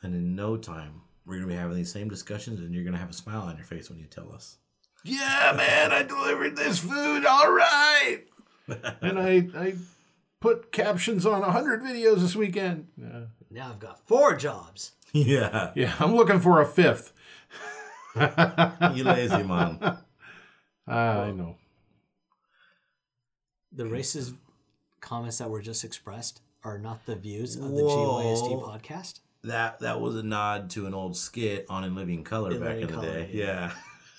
And 0.02 0.14
in 0.14 0.34
no 0.34 0.56
time, 0.56 1.02
we're 1.24 1.34
going 1.36 1.48
to 1.48 1.54
be 1.54 1.58
having 1.58 1.76
these 1.76 1.92
same 1.92 2.08
discussions, 2.08 2.60
and 2.60 2.74
you're 2.74 2.82
going 2.84 2.94
to 2.94 2.98
have 2.98 3.10
a 3.10 3.14
smile 3.14 3.42
on 3.42 3.56
your 3.56 3.64
face 3.64 3.88
when 3.88 3.98
you 3.98 4.06
tell 4.06 4.32
us. 4.32 4.56
Yeah, 5.04 5.52
man, 5.56 5.92
I 5.92 6.02
delivered 6.02 6.56
this 6.56 6.78
food. 6.78 7.24
All 7.24 7.52
right. 7.52 8.20
and 9.00 9.18
I, 9.18 9.48
I 9.56 9.74
put 10.40 10.72
captions 10.72 11.26
on 11.26 11.40
100 11.40 11.82
videos 11.82 12.18
this 12.20 12.36
weekend. 12.36 12.88
Yeah. 12.96 13.24
Now 13.50 13.70
I've 13.70 13.80
got 13.80 14.06
four 14.06 14.36
jobs. 14.36 14.92
yeah. 15.12 15.72
Yeah, 15.74 15.94
I'm 15.98 16.14
looking 16.14 16.40
for 16.40 16.60
a 16.60 16.66
fifth. 16.66 17.12
You 18.14 19.04
lazy 19.04 19.42
man. 19.42 19.78
Ah, 20.86 21.22
I 21.22 21.30
know. 21.30 21.56
The 23.72 23.84
racist 23.84 24.34
comments 25.00 25.38
that 25.38 25.48
were 25.48 25.62
just 25.62 25.82
expressed 25.82 26.42
are 26.62 26.78
not 26.78 27.06
the 27.06 27.16
views 27.16 27.56
of 27.56 27.70
the 27.70 27.82
Whoa. 27.82 28.22
GYST 28.22 28.62
podcast. 28.62 29.20
That 29.44 29.80
that 29.80 30.00
was 30.00 30.14
a 30.16 30.22
nod 30.22 30.70
to 30.70 30.86
an 30.86 30.94
old 30.94 31.16
skit 31.16 31.66
on 31.68 31.82
In 31.84 31.94
Living 31.96 32.22
Color 32.24 32.52
In 32.52 32.60
back 32.60 32.76
Living 32.76 32.82
in 32.82 32.86
the 32.88 32.94
Color, 32.94 33.12
day. 33.12 33.30
yeah. 33.32 33.72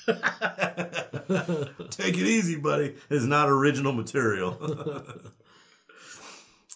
Take 1.91 2.17
it 2.17 2.27
easy, 2.27 2.57
buddy. 2.57 2.95
It's 3.09 3.23
not 3.25 3.47
original 3.49 3.93
material. 3.93 4.57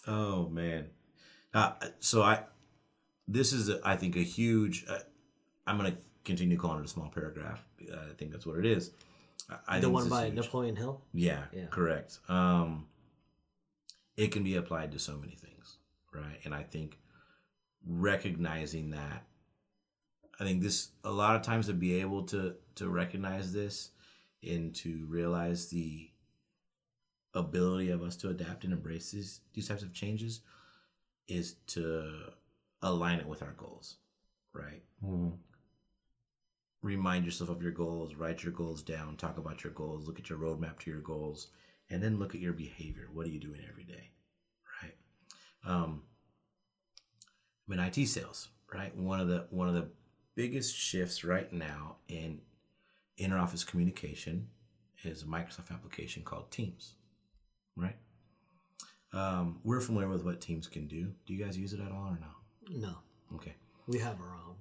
oh 0.06 0.48
man. 0.48 0.86
Uh, 1.52 1.72
so 2.00 2.22
I, 2.22 2.44
this 3.26 3.52
is 3.52 3.68
a, 3.68 3.80
I 3.84 3.96
think 3.96 4.16
a 4.16 4.20
huge. 4.20 4.86
Uh, 4.88 4.98
I'm 5.66 5.76
gonna 5.76 5.96
continue 6.24 6.56
calling 6.56 6.80
it 6.80 6.86
a 6.86 6.88
small 6.88 7.08
paragraph. 7.08 7.62
I 7.80 8.14
think 8.16 8.32
that's 8.32 8.46
what 8.46 8.58
it 8.58 8.66
is. 8.66 8.90
I, 9.66 9.80
the 9.80 9.90
one 9.90 10.08
by 10.08 10.26
huge. 10.26 10.36
Napoleon 10.36 10.76
Hill. 10.76 11.00
Yeah, 11.12 11.44
Yeah. 11.52 11.66
correct. 11.70 12.18
Um, 12.28 12.86
it 14.16 14.28
can 14.32 14.44
be 14.44 14.56
applied 14.56 14.92
to 14.92 14.98
so 14.98 15.16
many 15.16 15.32
things, 15.34 15.76
right? 16.14 16.38
And 16.44 16.54
I 16.54 16.62
think 16.62 16.98
recognizing 17.86 18.90
that, 18.90 19.24
I 20.40 20.44
think 20.44 20.62
this 20.62 20.90
a 21.04 21.10
lot 21.10 21.36
of 21.36 21.42
times 21.42 21.66
to 21.66 21.72
be 21.74 22.00
able 22.00 22.22
to 22.24 22.56
to 22.76 22.88
recognize 22.88 23.52
this 23.52 23.90
and 24.42 24.74
to 24.76 25.06
realize 25.08 25.68
the 25.68 26.10
ability 27.34 27.90
of 27.90 28.02
us 28.02 28.16
to 28.16 28.28
adapt 28.30 28.64
and 28.64 28.72
embrace 28.72 29.10
these 29.10 29.40
these 29.54 29.68
types 29.68 29.82
of 29.82 29.92
changes 29.92 30.40
is 31.28 31.54
to 31.68 32.32
align 32.82 33.18
it 33.20 33.26
with 33.28 33.42
our 33.42 33.52
goals, 33.52 33.96
right? 34.54 34.82
Mhm. 35.02 35.38
remind 36.82 37.24
yourself 37.24 37.50
of 37.50 37.62
your 37.62 37.72
goals, 37.72 38.14
write 38.14 38.42
your 38.42 38.52
goals 38.52 38.82
down, 38.82 39.16
talk 39.16 39.38
about 39.38 39.64
your 39.64 39.72
goals, 39.72 40.06
look 40.06 40.18
at 40.18 40.28
your 40.28 40.38
roadmap 40.38 40.78
to 40.78 40.90
your 40.90 41.00
goals, 41.00 41.48
and 41.90 42.02
then 42.02 42.18
look 42.18 42.34
at 42.34 42.40
your 42.40 42.52
behavior. 42.52 43.08
What 43.12 43.26
are 43.26 43.30
you 43.30 43.40
doing 43.40 43.60
every 43.68 43.84
day? 43.84 44.10
Right. 44.82 44.96
Um, 45.64 46.02
in 47.70 47.78
IT 47.78 48.06
sales, 48.06 48.48
right? 48.72 48.94
One 48.96 49.20
of 49.20 49.28
the 49.28 49.46
one 49.50 49.68
of 49.68 49.74
the 49.74 49.88
biggest 50.34 50.76
shifts 50.76 51.24
right 51.24 51.52
now 51.52 51.96
in 52.08 52.40
interoffice 53.18 53.66
communication 53.66 54.48
is 55.04 55.22
a 55.22 55.26
Microsoft 55.26 55.70
application 55.72 56.22
called 56.22 56.50
Teams, 56.50 56.94
right? 57.76 57.96
Um, 59.12 59.60
we're 59.64 59.80
familiar 59.80 60.08
with 60.08 60.24
what 60.24 60.40
Teams 60.40 60.66
can 60.66 60.86
do. 60.86 61.12
Do 61.26 61.32
you 61.34 61.42
guys 61.44 61.56
use 61.56 61.72
it 61.72 61.80
at 61.80 61.90
all 61.92 62.08
or 62.08 62.18
no? 62.20 62.78
No, 62.88 62.94
Okay. 63.34 63.54
we 63.86 63.98
have 63.98 64.20
our 64.20 64.34
own 64.34 64.54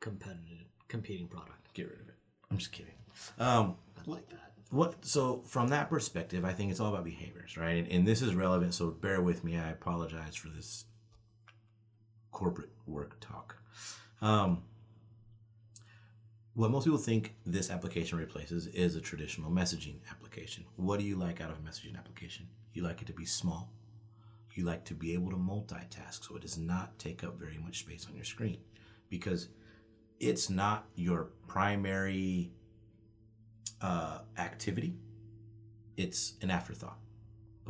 competitive 0.00 0.66
competing 0.88 1.28
product. 1.28 1.72
Get 1.74 1.88
rid 1.90 2.00
of 2.00 2.08
it. 2.08 2.14
I'm 2.50 2.56
just 2.58 2.72
kidding. 2.72 2.94
Um, 3.38 3.76
I 3.98 4.10
like 4.10 4.28
that. 4.30 4.52
what 4.70 5.04
so 5.04 5.42
from 5.46 5.68
that 5.68 5.90
perspective 5.90 6.44
i 6.44 6.52
think 6.52 6.70
it's 6.70 6.78
all 6.80 6.88
about 6.92 7.04
behaviors 7.04 7.56
right 7.56 7.76
and, 7.78 7.88
and 7.88 8.06
this 8.06 8.22
is 8.22 8.34
relevant 8.36 8.72
so 8.72 8.88
bear 8.90 9.20
with 9.20 9.42
me 9.44 9.58
i 9.58 9.68
apologize 9.68 10.36
for 10.36 10.48
this 10.48 10.84
corporate 12.32 12.70
work 12.86 13.18
talk. 13.20 13.56
Um, 14.22 14.62
what 16.54 16.70
most 16.70 16.84
people 16.84 16.98
think 16.98 17.34
this 17.46 17.70
application 17.70 18.18
replaces 18.18 18.66
is 18.68 18.96
a 18.96 19.00
traditional 19.00 19.50
messaging 19.50 19.96
application. 20.10 20.64
What 20.76 20.98
do 20.98 21.06
you 21.06 21.16
like 21.16 21.40
out 21.40 21.50
of 21.50 21.58
a 21.58 21.60
messaging 21.60 21.96
application? 21.96 22.48
You 22.74 22.82
like 22.82 23.00
it 23.00 23.06
to 23.06 23.12
be 23.12 23.24
small. 23.24 23.70
You 24.54 24.64
like 24.64 24.84
to 24.86 24.94
be 24.94 25.14
able 25.14 25.30
to 25.30 25.36
multitask 25.36 26.28
so 26.28 26.36
it 26.36 26.42
does 26.42 26.58
not 26.58 26.98
take 26.98 27.24
up 27.24 27.38
very 27.38 27.58
much 27.58 27.78
space 27.78 28.06
on 28.08 28.16
your 28.16 28.24
screen 28.24 28.58
because 29.08 29.48
it's 30.18 30.50
not 30.50 30.86
your 30.96 31.30
primary 31.46 32.52
uh, 33.80 34.18
activity, 34.36 34.94
it's 35.96 36.34
an 36.42 36.50
afterthought. 36.50 36.98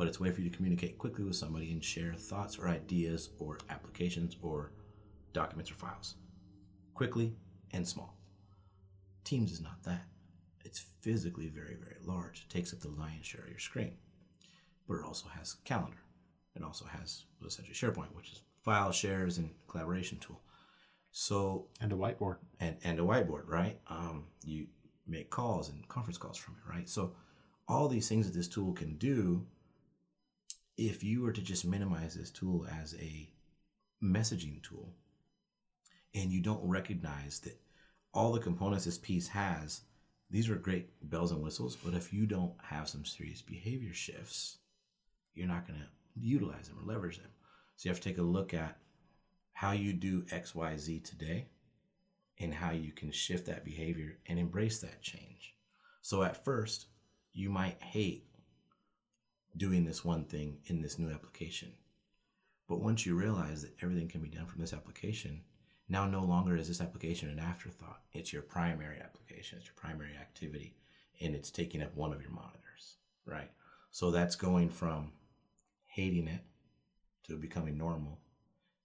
But 0.01 0.07
it's 0.07 0.19
a 0.19 0.23
way 0.23 0.31
for 0.31 0.41
you 0.41 0.49
to 0.49 0.55
communicate 0.57 0.97
quickly 0.97 1.23
with 1.23 1.35
somebody 1.35 1.71
and 1.71 1.83
share 1.83 2.15
thoughts 2.15 2.57
or 2.57 2.67
ideas 2.67 3.29
or 3.37 3.59
applications 3.69 4.35
or 4.41 4.71
documents 5.31 5.69
or 5.69 5.75
files 5.75 6.15
quickly 6.95 7.35
and 7.69 7.87
small. 7.87 8.17
Teams 9.23 9.51
is 9.51 9.61
not 9.61 9.83
that. 9.83 10.07
It's 10.65 10.83
physically 11.01 11.49
very, 11.49 11.75
very 11.75 11.97
large. 12.03 12.47
It 12.47 12.51
takes 12.51 12.73
up 12.73 12.79
the 12.79 12.89
lion's 12.89 13.27
share 13.27 13.41
of 13.43 13.49
your 13.51 13.59
screen. 13.59 13.93
But 14.87 14.95
it 14.95 15.05
also 15.05 15.27
has 15.37 15.57
calendar. 15.65 16.01
It 16.55 16.63
also 16.63 16.85
has 16.85 17.25
essentially 17.45 17.75
SharePoint, 17.75 18.15
which 18.15 18.31
is 18.31 18.41
file 18.63 18.91
shares 18.91 19.37
and 19.37 19.51
collaboration 19.67 20.17
tool. 20.17 20.41
So 21.11 21.67
And 21.79 21.93
a 21.93 21.95
whiteboard. 21.95 22.37
and, 22.59 22.75
and 22.83 22.99
a 22.99 23.03
whiteboard, 23.03 23.47
right? 23.47 23.79
Um, 23.85 24.23
you 24.43 24.65
make 25.05 25.29
calls 25.29 25.69
and 25.69 25.87
conference 25.89 26.17
calls 26.17 26.39
from 26.39 26.55
it, 26.55 26.67
right? 26.67 26.89
So 26.89 27.13
all 27.67 27.87
these 27.87 28.09
things 28.09 28.25
that 28.25 28.35
this 28.35 28.47
tool 28.47 28.73
can 28.73 28.95
do, 28.97 29.45
if 30.77 31.03
you 31.03 31.21
were 31.21 31.31
to 31.31 31.41
just 31.41 31.65
minimize 31.65 32.15
this 32.15 32.31
tool 32.31 32.65
as 32.81 32.95
a 32.95 33.29
messaging 34.03 34.61
tool, 34.63 34.93
and 36.13 36.31
you 36.31 36.41
don't 36.41 36.67
recognize 36.67 37.39
that 37.39 37.59
all 38.13 38.31
the 38.31 38.39
components 38.39 38.85
this 38.85 38.97
piece 38.97 39.27
has, 39.27 39.81
these 40.29 40.49
are 40.49 40.55
great 40.55 40.89
bells 41.09 41.31
and 41.31 41.41
whistles, 41.41 41.75
but 41.75 41.93
if 41.93 42.13
you 42.13 42.25
don't 42.25 42.53
have 42.63 42.89
some 42.89 43.05
serious 43.05 43.41
behavior 43.41 43.93
shifts, 43.93 44.57
you're 45.33 45.47
not 45.47 45.67
going 45.67 45.79
to 45.79 45.87
utilize 46.15 46.67
them 46.67 46.77
or 46.79 46.85
leverage 46.85 47.17
them. 47.17 47.31
So 47.75 47.87
you 47.87 47.91
have 47.91 48.01
to 48.01 48.09
take 48.09 48.17
a 48.17 48.23
look 48.23 48.53
at 48.53 48.77
how 49.53 49.71
you 49.71 49.93
do 49.93 50.25
X, 50.31 50.55
Y, 50.55 50.75
Z 50.77 50.99
today 50.99 51.47
and 52.39 52.53
how 52.53 52.71
you 52.71 52.91
can 52.91 53.11
shift 53.11 53.45
that 53.45 53.63
behavior 53.63 54.17
and 54.27 54.39
embrace 54.39 54.79
that 54.79 55.01
change. 55.01 55.55
So 56.01 56.23
at 56.23 56.43
first, 56.43 56.87
you 57.33 57.49
might 57.49 57.81
hate 57.81 58.25
doing 59.57 59.85
this 59.85 60.05
one 60.05 60.25
thing 60.25 60.57
in 60.65 60.81
this 60.81 60.97
new 60.97 61.09
application. 61.09 61.71
But 62.67 62.79
once 62.79 63.05
you 63.05 63.15
realize 63.15 63.61
that 63.61 63.75
everything 63.81 64.07
can 64.07 64.21
be 64.21 64.29
done 64.29 64.45
from 64.45 64.61
this 64.61 64.73
application, 64.73 65.41
now 65.89 66.05
no 66.05 66.23
longer 66.23 66.55
is 66.55 66.67
this 66.67 66.81
application 66.81 67.29
an 67.29 67.39
afterthought. 67.39 68.01
It's 68.13 68.31
your 68.31 68.43
primary 68.43 68.99
application, 68.99 69.57
it's 69.57 69.67
your 69.67 69.75
primary 69.75 70.15
activity, 70.19 70.75
and 71.19 71.35
it's 71.35 71.51
taking 71.51 71.83
up 71.83 71.95
one 71.95 72.13
of 72.13 72.21
your 72.21 72.31
monitors, 72.31 72.95
right? 73.25 73.51
So 73.91 74.09
that's 74.09 74.35
going 74.35 74.69
from 74.69 75.11
hating 75.85 76.27
it 76.27 76.41
to 77.27 77.35
becoming 77.35 77.77
normal 77.77 78.19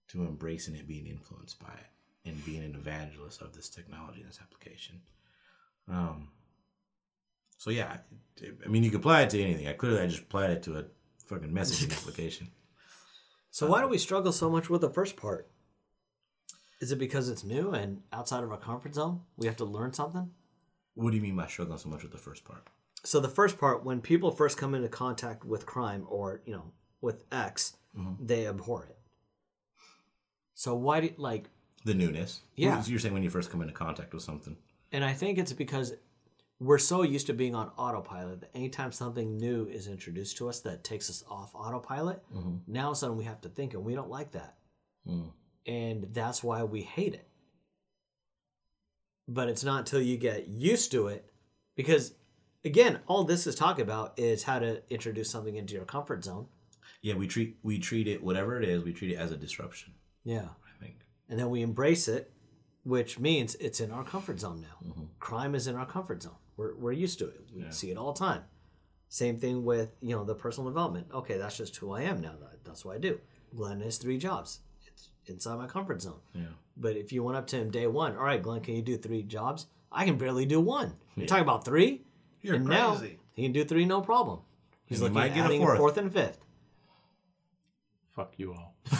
to 0.09 0.23
embracing 0.23 0.75
it, 0.75 0.87
being 0.87 1.07
influenced 1.07 1.59
by 1.59 1.73
it, 1.73 2.29
and 2.29 2.45
being 2.45 2.63
an 2.63 2.75
evangelist 2.75 3.41
of 3.41 3.53
this 3.53 3.69
technology, 3.69 4.21
and 4.21 4.29
this 4.29 4.39
application. 4.41 5.01
Um, 5.89 6.29
so 7.57 7.69
yeah, 7.69 7.97
I 8.65 8.67
mean, 8.67 8.83
you 8.83 8.89
can 8.89 8.99
apply 8.99 9.23
it 9.23 9.29
to 9.31 9.41
anything. 9.41 9.67
I 9.67 9.73
clearly 9.73 10.01
I 10.01 10.07
just 10.07 10.23
applied 10.23 10.51
it 10.51 10.63
to 10.63 10.77
a 10.79 10.85
fucking 11.25 11.51
messaging 11.51 11.91
application. 11.97 12.49
So 13.49 13.67
why 13.67 13.79
do 13.79 13.85
um, 13.85 13.91
we 13.91 13.97
struggle 13.97 14.31
so 14.31 14.49
much 14.49 14.69
with 14.69 14.81
the 14.81 14.89
first 14.89 15.17
part? 15.17 15.49
Is 16.79 16.91
it 16.91 16.99
because 16.99 17.27
it's 17.29 17.43
new 17.43 17.71
and 17.71 18.01
outside 18.13 18.43
of 18.43 18.51
our 18.51 18.57
comfort 18.57 18.93
zone? 18.93 19.21
We 19.35 19.47
have 19.47 19.55
to 19.57 19.65
learn 19.65 19.93
something? 19.93 20.29
What 20.93 21.11
do 21.11 21.15
you 21.15 21.23
mean 21.23 21.35
by 21.35 21.47
struggling 21.47 21.79
so 21.79 21.89
much 21.89 22.03
with 22.03 22.11
the 22.11 22.17
first 22.19 22.45
part? 22.45 22.67
So 23.03 23.19
the 23.19 23.29
first 23.29 23.57
part, 23.57 23.83
when 23.83 24.01
people 24.01 24.31
first 24.31 24.57
come 24.57 24.75
into 24.75 24.89
contact 24.89 25.43
with 25.43 25.65
crime 25.65 26.05
or, 26.09 26.41
you 26.45 26.53
know, 26.53 26.71
with 27.01 27.23
X, 27.31 27.77
mm-hmm. 27.97 28.25
they 28.25 28.47
abhor 28.47 28.85
it. 28.85 28.97
So 30.53 30.75
why 30.75 31.01
do 31.01 31.09
like 31.17 31.49
The 31.85 31.93
newness. 31.93 32.41
Yeah. 32.55 32.83
You're 32.85 32.99
saying 32.99 33.13
when 33.13 33.23
you 33.23 33.29
first 33.29 33.51
come 33.51 33.61
into 33.61 33.73
contact 33.73 34.13
with 34.13 34.23
something. 34.23 34.55
and 34.91 35.03
I 35.03 35.13
think 35.13 35.37
it's 35.37 35.53
because 35.53 35.93
we're 36.59 36.77
so 36.79 37.03
used 37.03 37.27
to 37.27 37.33
being 37.33 37.53
on 37.53 37.69
autopilot 37.77 38.41
that 38.41 38.49
anytime 38.55 38.91
something 38.91 39.37
new 39.37 39.67
is 39.67 39.87
introduced 39.87 40.37
to 40.37 40.49
us 40.49 40.59
that 40.61 40.83
takes 40.83 41.09
us 41.09 41.23
off 41.29 41.53
autopilot, 41.53 42.23
now 42.67 42.85
all 42.85 42.91
of 42.91 42.97
a 42.97 42.99
sudden 42.99 43.17
we 43.17 43.25
have 43.25 43.41
to 43.41 43.49
think 43.49 43.73
and 43.73 43.83
we 43.85 43.93
don't 43.93 44.09
like 44.09 44.31
that. 44.31 44.55
Mm. 45.07 45.31
And 45.67 46.07
that's 46.13 46.43
why 46.43 46.63
we 46.63 46.81
hate 46.81 47.13
it. 47.13 47.27
But 49.27 49.49
it's 49.49 49.63
not 49.63 49.79
until 49.79 50.01
you 50.01 50.17
get 50.17 50.47
used 50.47 50.91
to 50.93 51.07
it 51.09 51.29
because 51.75 52.13
again, 52.65 52.99
all 53.07 53.23
this 53.23 53.45
is 53.45 53.55
talking 53.55 53.83
about 53.83 54.17
is 54.17 54.43
how 54.43 54.59
to 54.59 54.81
introduce 54.89 55.29
something 55.29 55.55
into 55.55 55.75
your 55.75 55.85
comfort 55.85 56.23
zone. 56.23 56.47
Yeah, 57.01 57.15
we 57.15 57.27
treat 57.27 57.57
we 57.61 57.77
treat 57.77 58.07
it 58.07 58.23
whatever 58.23 58.59
it 58.59 58.67
is, 58.67 58.83
we 58.83 58.93
treat 58.93 59.11
it 59.11 59.17
as 59.17 59.31
a 59.31 59.37
disruption, 59.37 59.93
Yeah. 60.23 60.45
I 60.45 60.83
think. 60.83 61.05
And 61.29 61.37
then 61.37 61.49
we 61.49 61.61
embrace 61.61 62.07
it, 62.07 62.31
which 62.83 63.19
means 63.19 63.55
it's 63.55 63.79
in 63.79 63.91
our 63.91 64.03
comfort 64.03 64.39
zone 64.39 64.61
now. 64.61 65.07
Crime 65.19 65.53
is 65.53 65.67
in 65.67 65.75
our 65.75 65.85
comfort 65.85 66.23
zone. 66.23 66.37
We're, 66.57 66.75
we're 66.75 66.91
used 66.91 67.19
to 67.19 67.27
it. 67.27 67.41
We 67.55 67.63
see 67.71 67.91
it 67.91 67.97
all 67.97 68.11
the 68.13 68.19
time. 68.19 68.43
Same 69.09 69.37
thing 69.39 69.63
with, 69.63 69.95
you 70.01 70.15
know, 70.15 70.25
the 70.25 70.35
personal 70.35 70.69
development. 70.69 71.07
Okay, 71.13 71.37
that's 71.37 71.55
just 71.55 71.75
who 71.77 71.91
I 71.91 72.01
am 72.01 72.19
now. 72.19 72.33
That, 72.41 72.63
that's 72.65 72.83
what 72.83 72.95
I 72.95 72.99
do. 72.99 73.19
Glenn 73.55 73.79
has 73.81 73.97
three 73.97 74.17
jobs. 74.17 74.59
It's 74.85 75.09
inside 75.27 75.57
my 75.57 75.67
comfort 75.67 76.01
zone. 76.01 76.19
Yeah. 76.33 76.41
But 76.75 76.97
if 76.97 77.13
you 77.13 77.23
went 77.23 77.37
up 77.37 77.47
to 77.47 77.57
him 77.57 77.71
day 77.71 77.87
one, 77.87 78.17
all 78.17 78.23
right, 78.23 78.41
Glenn, 78.41 78.59
can 78.61 78.75
you 78.75 78.81
do 78.81 78.97
three 78.97 79.23
jobs? 79.23 79.67
I 79.91 80.03
can 80.03 80.17
barely 80.17 80.45
do 80.45 80.59
one. 80.59 80.93
You're 81.15 81.27
talking 81.27 81.43
about 81.43 81.63
three? 81.63 82.03
You're 82.41 82.55
and 82.55 82.65
now 82.65 82.95
he 83.33 83.43
can 83.43 83.53
do 83.53 83.63
three, 83.63 83.85
no 83.85 84.01
problem. 84.01 84.39
He's 84.85 84.99
And 85.01 85.03
looking 85.03 85.13
might 85.15 85.31
at 85.31 85.35
get 85.35 85.45
adding 85.45 85.61
fourth. 85.61 85.75
a 85.75 85.77
fourth 85.77 85.97
and 85.97 86.11
fifth. 86.11 86.39
Fuck 88.15 88.33
you 88.37 88.53
all. 88.53 88.73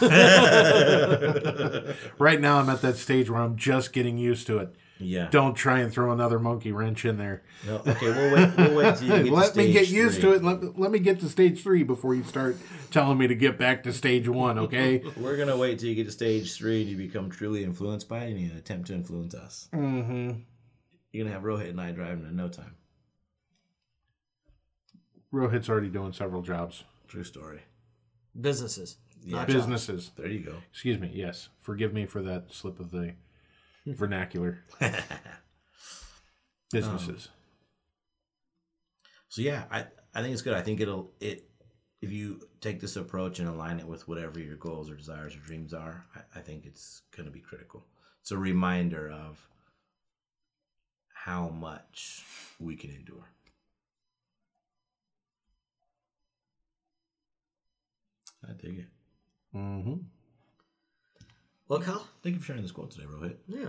right 2.18 2.40
now, 2.40 2.58
I'm 2.58 2.68
at 2.70 2.82
that 2.82 2.96
stage 2.96 3.28
where 3.30 3.40
I'm 3.40 3.56
just 3.56 3.92
getting 3.92 4.16
used 4.16 4.46
to 4.46 4.58
it. 4.58 4.74
Yeah. 5.00 5.28
Don't 5.30 5.54
try 5.54 5.80
and 5.80 5.92
throw 5.92 6.12
another 6.12 6.38
monkey 6.38 6.72
wrench 6.72 7.04
in 7.04 7.18
there. 7.18 7.42
No, 7.66 7.76
okay, 7.86 8.06
we'll 8.10 8.34
wait 8.34 8.56
we'll 8.56 8.74
wait 8.76 8.96
till 8.96 9.08
you 9.18 9.24
get 9.24 9.32
let 9.32 9.52
to 9.52 9.58
me 9.58 9.72
get 9.72 9.84
stage 9.86 9.92
used 9.96 10.20
three. 10.20 10.30
to 10.30 10.36
it. 10.36 10.44
Let, 10.44 10.78
let 10.78 10.90
me 10.90 10.98
get 10.98 11.20
to 11.20 11.28
stage 11.28 11.62
three 11.62 11.82
before 11.84 12.14
you 12.14 12.24
start 12.24 12.56
telling 12.90 13.18
me 13.18 13.26
to 13.28 13.34
get 13.34 13.58
back 13.58 13.82
to 13.84 13.92
stage 13.92 14.28
one, 14.28 14.58
okay? 14.58 15.02
We're 15.16 15.36
gonna 15.36 15.56
wait 15.56 15.78
till 15.78 15.88
you 15.88 15.94
get 15.94 16.06
to 16.06 16.12
stage 16.12 16.56
three 16.56 16.80
and 16.82 16.90
you 16.90 16.96
become 16.96 17.30
truly 17.30 17.62
influenced 17.64 18.08
by 18.08 18.24
it 18.24 18.30
and 18.32 18.40
you 18.40 18.50
attempt 18.56 18.88
to 18.88 18.94
influence 18.94 19.34
us. 19.34 19.68
mm-hmm. 19.72 20.32
You're 21.12 21.24
gonna 21.24 21.34
have 21.34 21.44
Rohit 21.44 21.70
and 21.70 21.80
I 21.80 21.92
driving 21.92 22.26
in 22.26 22.36
no 22.36 22.48
time. 22.48 22.74
Rohit's 25.32 25.68
already 25.68 25.88
doing 25.88 26.12
several 26.12 26.42
jobs. 26.42 26.84
True 27.06 27.24
story. 27.24 27.60
Businesses. 28.38 28.96
Yeah. 29.24 29.36
not 29.38 29.48
jobs. 29.48 29.54
Businesses. 29.66 30.10
There 30.16 30.28
you 30.28 30.40
go. 30.40 30.54
Excuse 30.70 30.98
me. 30.98 31.10
Yes. 31.14 31.48
Forgive 31.58 31.92
me 31.92 32.06
for 32.06 32.22
that 32.22 32.52
slip 32.52 32.80
of 32.80 32.90
the 32.90 33.14
vernacular. 33.94 34.64
Businesses. 36.72 37.28
So 39.28 39.42
yeah, 39.42 39.64
I 39.70 39.86
I 40.14 40.22
think 40.22 40.32
it's 40.32 40.42
good. 40.42 40.54
I 40.54 40.62
think 40.62 40.80
it'll 40.80 41.12
it 41.20 41.48
if 42.00 42.12
you 42.12 42.40
take 42.60 42.80
this 42.80 42.96
approach 42.96 43.38
and 43.38 43.48
align 43.48 43.80
it 43.80 43.86
with 43.86 44.06
whatever 44.06 44.38
your 44.38 44.56
goals 44.56 44.90
or 44.90 44.94
desires 44.94 45.34
or 45.34 45.40
dreams 45.40 45.74
are, 45.74 46.04
I, 46.14 46.38
I 46.38 46.42
think 46.42 46.66
it's 46.66 47.02
gonna 47.16 47.30
be 47.30 47.40
critical. 47.40 47.86
It's 48.20 48.30
a 48.30 48.38
reminder 48.38 49.10
of 49.10 49.48
how 51.12 51.48
much 51.48 52.24
we 52.58 52.76
can 52.76 52.90
endure. 52.90 53.28
I 58.48 58.52
dig 58.52 58.78
it. 58.78 58.88
mm-hmm. 59.54 59.94
Well, 61.68 61.80
Kyle, 61.80 62.08
Thank 62.22 62.34
you 62.34 62.40
for 62.40 62.46
sharing 62.46 62.62
this 62.62 62.72
quote 62.72 62.90
today, 62.90 63.04
Rohit. 63.06 63.36
Yeah. 63.46 63.68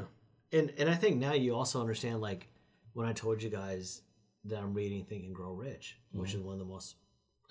And 0.51 0.73
and 0.77 0.89
I 0.89 0.95
think 0.95 1.17
now 1.17 1.33
you 1.33 1.55
also 1.55 1.79
understand 1.81 2.21
like 2.21 2.47
when 2.93 3.05
I 3.07 3.13
told 3.13 3.43
you 3.43 3.49
guys 3.49 4.01
that 4.45 4.59
I'm 4.59 4.73
reading 4.73 5.03
Think 5.03 5.25
and 5.25 5.35
Grow 5.35 5.53
Rich, 5.53 5.97
which 6.11 6.31
is 6.31 6.37
mm-hmm. 6.37 6.45
one 6.47 6.53
of 6.53 6.59
the 6.59 6.65
most 6.65 6.95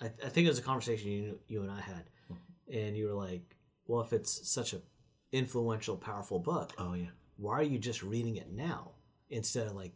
I, 0.01 0.05
I 0.05 0.29
think 0.29 0.45
it 0.45 0.49
was 0.49 0.59
a 0.59 0.63
conversation 0.63 1.11
you 1.11 1.39
you 1.47 1.61
and 1.61 1.71
I 1.71 1.79
had. 1.79 2.09
Mm-hmm. 2.31 2.77
And 2.77 2.97
you 2.97 3.07
were 3.07 3.13
like, 3.13 3.55
Well, 3.87 4.01
if 4.01 4.11
it's 4.11 4.49
such 4.49 4.73
a 4.73 4.81
influential, 5.31 5.95
powerful 5.95 6.39
book, 6.39 6.73
Oh 6.77 6.93
yeah. 6.93 7.09
why 7.37 7.53
are 7.53 7.63
you 7.63 7.77
just 7.77 8.03
reading 8.03 8.37
it 8.37 8.51
now 8.51 8.91
instead 9.29 9.67
of 9.67 9.75
like 9.75 9.93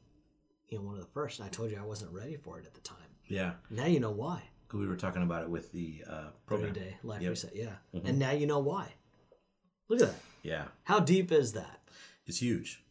you 0.70 0.78
know 0.78 0.84
one 0.86 0.96
of 0.96 1.02
the 1.02 1.12
first? 1.12 1.40
And 1.40 1.48
I 1.48 1.50
told 1.50 1.72
you 1.72 1.78
I 1.78 1.86
wasn't 1.86 2.12
ready 2.12 2.38
for 2.38 2.60
it 2.60 2.66
at 2.66 2.74
the 2.74 2.82
time. 2.82 2.98
Yeah. 3.28 3.54
Now 3.70 3.86
you 3.86 4.00
know 4.00 4.12
why. 4.12 4.44
We 4.72 4.88
were 4.88 4.96
talking 4.96 5.22
about 5.22 5.44
it 5.44 5.50
with 5.50 5.72
the 5.72 6.04
uh, 6.10 6.12
30 6.12 6.32
program. 6.48 6.74
day 6.74 6.98
life 7.04 7.22
Yep. 7.22 7.30
reset. 7.30 7.56
Yeah. 7.56 7.76
Mm-hmm. 7.94 8.08
And 8.08 8.20
now 8.20 8.32
you 8.32 8.48
know 8.48 8.60
why. 8.60 8.92
Look 9.90 10.02
at 10.02 10.08
that. 10.08 10.16
Yeah. 10.42 10.66
How 10.84 11.00
deep 11.00 11.32
is 11.32 11.54
that? 11.54 11.80
It's 12.26 12.42
huge. 12.42 12.84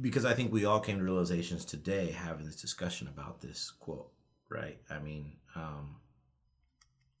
Because 0.00 0.24
I 0.24 0.34
think 0.34 0.52
we 0.52 0.64
all 0.66 0.80
came 0.80 0.98
to 0.98 1.04
realizations 1.04 1.64
today 1.64 2.10
having 2.10 2.44
this 2.44 2.60
discussion 2.60 3.08
about 3.08 3.40
this 3.40 3.70
quote, 3.70 4.10
right? 4.50 4.78
I 4.90 4.98
mean, 4.98 5.36
um, 5.56 5.96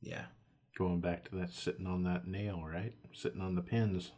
yeah. 0.00 0.26
Going 0.76 1.00
back 1.00 1.28
to 1.30 1.36
that 1.36 1.50
sitting 1.50 1.86
on 1.86 2.02
that 2.04 2.26
nail, 2.26 2.62
right? 2.66 2.94
Sitting 3.12 3.40
on 3.40 3.54
the 3.54 3.62
pins. 3.62 4.12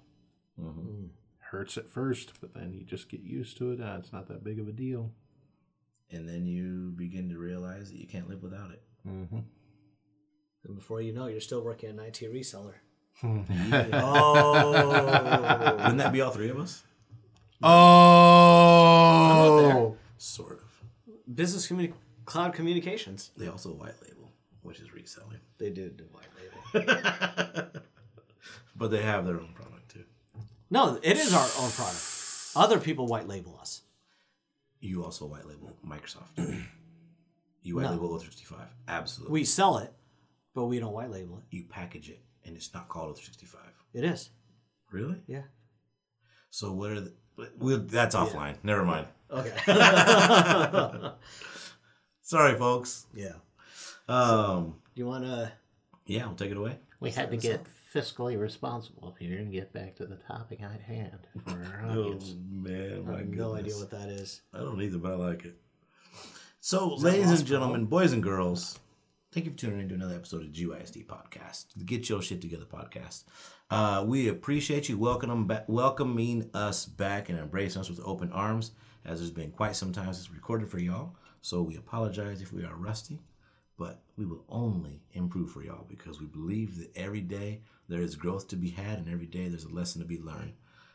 hmm 0.59 1.07
Hurts 1.51 1.77
at 1.79 1.89
first, 1.89 2.41
but 2.41 2.55
then 2.55 2.73
you 2.73 2.85
just 2.85 3.09
get 3.09 3.21
used 3.21 3.57
to 3.59 3.71
it. 3.71 3.81
Uh, 3.81 3.97
it's 4.01 4.13
not 4.13 4.27
that 4.27 4.43
big 4.43 4.59
of 4.59 4.67
a 4.67 4.73
deal. 4.73 5.13
And 6.11 6.29
then 6.29 6.45
you 6.45 6.93
begin 6.97 7.29
to 7.31 7.39
realize 7.39 7.91
that 7.91 8.01
you 8.01 8.07
can't 8.09 8.29
live 8.29 8.43
without 8.43 8.73
it. 8.73 8.83
Mm-hmm. 9.07 9.39
And 10.65 10.75
before 10.75 11.01
you 11.01 11.13
know 11.13 11.27
it, 11.27 11.33
you're 11.33 11.41
still 11.41 11.63
working 11.63 11.91
an 11.91 12.01
IT 12.01 12.21
reseller. 12.33 12.75
Oh. 13.23 13.45
Wouldn't 15.79 15.99
that 15.99 16.13
be 16.13 16.21
all 16.21 16.31
three 16.31 16.51
of 16.51 16.59
us? 16.59 16.83
Oh, 18.29 19.97
Sort 20.19 20.61
of. 20.61 20.83
Business 21.35 21.67
communi- 21.69 21.93
cloud 22.25 22.53
communications. 22.55 23.31
They 23.37 23.49
also 23.49 23.71
white 23.73 23.95
label, 24.03 24.31
which 24.63 24.81
is 24.81 24.93
reselling. 24.93 25.39
They 25.59 25.71
do 25.71 25.89
do 25.91 26.05
white 26.13 26.29
label. 26.75 27.71
But 28.79 28.91
they 28.91 29.01
have 29.01 29.25
their 29.25 29.37
own 29.41 29.53
product 29.55 29.89
too. 29.93 30.05
no, 30.69 30.99
it 31.03 31.17
is 31.17 31.33
our 31.33 31.49
own 31.65 31.71
product. 31.71 31.97
Other 32.55 32.79
people 32.79 33.07
white 33.07 33.27
label 33.27 33.57
us. 33.59 33.81
You 34.81 35.03
also 35.03 35.25
white 35.25 35.47
label 35.47 35.75
Microsoft. 35.83 36.37
you 37.63 37.77
white 37.77 37.85
No. 37.85 37.93
label 37.93 38.11
O365. 38.19 38.67
Absolutely. 38.87 39.33
We 39.33 39.45
sell 39.45 39.79
it, 39.79 39.95
but 40.55 40.67
we 40.67 40.79
don't 40.79 40.93
white 40.93 41.11
label 41.11 41.39
it. 41.39 41.45
you 41.57 41.65
package 41.65 42.11
it 42.11 42.21
and 42.47 42.57
it's 42.57 42.73
not 42.73 42.89
called 42.89 43.17
O365. 43.17 43.57
It 43.95 44.05
is. 44.05 44.31
Really? 44.91 45.21
Yeah. 45.27 45.43
So 46.51 46.73
what 46.73 46.91
are 46.93 47.01
the 47.01 47.13
we'll, 47.59 47.81
that's 47.81 48.15
offline. 48.15 48.57
Never 48.63 48.85
mind. 48.85 49.07
Okay. 49.31 49.53
Sorry 52.23 52.57
folks. 52.59 53.07
yeah. 53.15 53.33
Um 54.09 54.77
You 54.95 55.07
want 55.07 55.25
to? 55.25 55.53
yeah, 56.07 56.27
we'll 56.27 56.37
take 56.37 56.51
it 56.51 56.57
away. 56.57 56.79
We 57.01 57.11
had 57.11 57.31
to 57.31 57.37
get 57.37 57.67
fiscally 57.95 58.39
responsible 58.41 59.17
here 59.19 59.39
and 59.39 59.53
get 59.53 59.73
back 59.73 59.97
to 59.97 60.07
the 60.07 60.17
topic 60.17 60.61
at 60.63 60.81
hand 60.81 61.27
for 61.45 61.51
our 61.51 61.85
Oh 61.91 62.01
audience. 62.01 62.35
man, 62.51 63.05
I 63.09 63.11
my 63.11 63.19
have 63.19 63.29
no 63.29 63.55
idea 63.55 63.75
what 63.75 63.91
that 63.91 64.09
is. 64.09 64.43
I 64.55 64.59
don't 64.59 64.81
either, 64.81 64.99
but 64.99 65.13
I 65.13 65.17
like 65.17 65.45
it. 65.45 65.57
So, 66.61 66.95
ladies 66.95 67.31
and 67.31 67.47
gentlemen, 67.47 67.85
boys 67.87 68.13
and 68.13 68.23
girls, 68.23 68.81
thank 69.33 69.47
you 69.47 69.53
for 69.53 69.59
tuning 69.59 69.81
in 69.81 69.89
to 69.89 69.95
another 69.95 70.15
episode 70.15 70.43
of 70.43 70.53
GYST 70.53 71.07
Podcast, 71.07 71.67
the 71.77 71.85
Get 71.85 72.09
Your 72.09 72.23
Shit 72.23 72.41
Together 72.41 72.65
podcast. 72.65 73.25
Uh, 73.71 74.05
we 74.07 74.29
appreciate 74.29 74.89
you 74.89 74.97
welcoming, 74.97 75.51
welcoming 75.67 76.49
us 76.55 76.87
back 76.87 77.29
and 77.29 77.39
embracing 77.39 77.81
us 77.81 77.91
with 77.91 78.01
open 78.05 78.33
arms, 78.33 78.73
as 79.05 79.19
there's 79.19 79.31
been 79.31 79.51
quite 79.51 79.77
some 79.77 79.93
time 79.93 80.13
since 80.13 80.31
recorded 80.31 80.69
for 80.69 80.79
y'all. 80.79 81.17
So 81.43 81.63
we 81.63 81.77
apologize 81.77 82.41
if 82.41 82.53
we 82.53 82.65
are 82.65 82.77
rusty, 82.77 83.21
but 83.79 84.03
we 84.17 84.25
will 84.25 84.45
only 84.49 85.03
improve 85.13 85.51
for 85.51 85.63
y'all 85.63 85.87
because 85.89 86.21
we 86.21 86.27
believe 86.27 86.79
that 86.79 86.97
every 86.97 87.21
day 87.21 87.63
there 87.89 88.01
is 88.01 88.17
growth 88.17 88.49
to 88.49 88.57
be 88.57 88.71
had 88.71 88.99
and 88.99 89.09
every 89.09 89.27
day 89.27 89.49
there's 89.49 89.65
a 89.65 89.75
lesson 89.75 90.01
to 90.01 90.07
be 90.07 90.21
learned. 90.21 90.55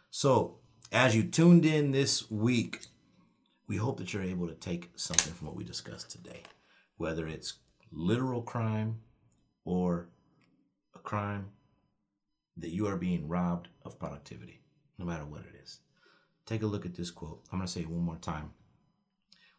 So 0.10 0.60
as 0.92 1.16
you 1.16 1.24
tuned 1.24 1.66
in 1.66 1.92
this 1.92 2.30
week, 2.32 2.86
we 3.68 3.78
hope 3.78 3.98
that 3.98 4.14
you're 4.14 4.24
able 4.24 4.48
to 4.48 4.56
take 4.56 4.90
something 4.96 5.34
from 5.34 5.48
what 5.48 5.56
we 5.56 5.64
discussed 5.64 6.12
today, 6.12 6.44
whether 6.98 7.28
it's 7.28 7.54
literal 7.92 8.42
crime 8.42 9.00
or 9.66 10.10
a 10.96 11.00
crime 11.00 11.50
that 12.58 12.72
you 12.72 12.88
are 12.88 12.98
being 12.98 13.28
robbed 13.28 13.70
of 13.84 14.00
productivity, 14.00 14.62
no 14.98 15.06
matter 15.06 15.26
what 15.26 15.42
it 15.42 15.60
is. 15.62 15.80
Take 16.46 16.64
a 16.64 16.68
look 16.68 16.86
at 16.86 16.96
this 16.96 17.12
quote. 17.12 17.42
I'm 17.52 17.60
going 17.60 17.68
to 17.68 17.72
say 17.72 17.82
it 17.82 17.90
one 17.90 18.04
more 18.04 18.18
time. 18.18 18.52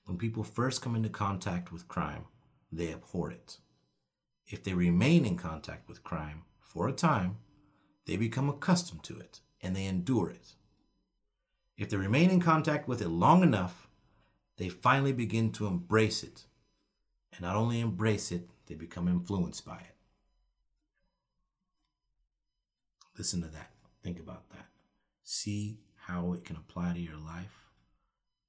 When 0.04 0.18
people 0.18 0.44
first 0.44 0.82
come 0.82 0.96
into 0.96 1.08
contact 1.08 1.72
with 1.72 1.88
crime, 1.88 2.24
they 2.70 2.92
abhor 2.92 3.30
it. 3.30 3.58
If 4.46 4.64
they 4.64 4.74
remain 4.74 5.24
in 5.24 5.36
contact 5.36 5.88
with 5.88 6.04
crime 6.04 6.42
for 6.60 6.88
a 6.88 6.92
time, 6.92 7.38
they 8.06 8.16
become 8.16 8.48
accustomed 8.48 9.04
to 9.04 9.18
it 9.18 9.40
and 9.60 9.76
they 9.76 9.86
endure 9.86 10.30
it. 10.30 10.54
If 11.78 11.88
they 11.88 11.96
remain 11.96 12.30
in 12.30 12.40
contact 12.40 12.88
with 12.88 13.00
it 13.00 13.08
long 13.08 13.42
enough, 13.42 13.88
they 14.58 14.68
finally 14.68 15.12
begin 15.12 15.52
to 15.52 15.66
embrace 15.66 16.22
it. 16.22 16.44
And 17.32 17.40
not 17.40 17.56
only 17.56 17.80
embrace 17.80 18.30
it, 18.30 18.48
they 18.66 18.74
become 18.74 19.08
influenced 19.08 19.64
by 19.64 19.76
it. 19.78 19.96
Listen 23.16 23.42
to 23.42 23.48
that. 23.48 23.70
Think 24.02 24.18
about 24.18 24.50
that. 24.50 24.66
See 25.24 25.78
how 25.96 26.32
it 26.32 26.44
can 26.44 26.56
apply 26.56 26.92
to 26.94 27.00
your 27.00 27.16
life 27.16 27.70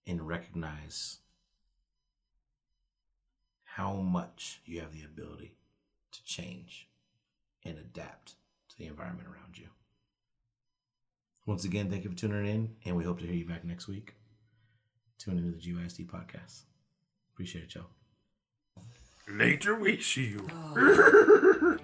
and 0.08 0.28
recognize 0.28 1.20
how 3.64 3.94
much 3.94 4.62
you 4.66 4.80
have 4.80 4.94
the 4.94 5.04
ability 5.04 5.56
to 6.12 6.24
change 6.24 6.90
and 7.66 7.78
adapt 7.78 8.36
to 8.70 8.78
the 8.78 8.86
environment 8.86 9.28
around 9.28 9.58
you. 9.58 9.68
Once 11.46 11.66
again, 11.66 11.90
thank 11.90 12.04
you 12.04 12.10
for 12.10 12.16
tuning 12.16 12.46
in, 12.46 12.76
and 12.86 12.96
we 12.96 13.04
hope 13.04 13.20
to 13.20 13.26
hear 13.26 13.36
you 13.36 13.46
back 13.46 13.66
next 13.66 13.88
week. 13.88 14.16
Tune 15.18 15.38
into 15.38 15.52
the 15.52 15.58
GYST 15.58 16.06
podcast. 16.06 16.62
Appreciate 17.34 17.66
it, 17.66 17.76
y'all. 17.76 18.03
Later 19.28 19.76
we 19.76 20.02
see 20.02 20.36
you. 20.36 20.48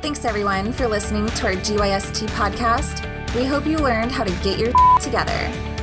Thanks 0.00 0.24
everyone 0.24 0.72
for 0.72 0.88
listening 0.88 1.26
to 1.26 1.46
our 1.46 1.52
GYST 1.52 2.26
podcast. 2.28 3.04
We 3.34 3.44
hope 3.44 3.66
you 3.66 3.76
learned 3.76 4.12
how 4.12 4.24
to 4.24 4.32
get 4.42 4.58
your 4.58 4.72
together. 5.00 5.77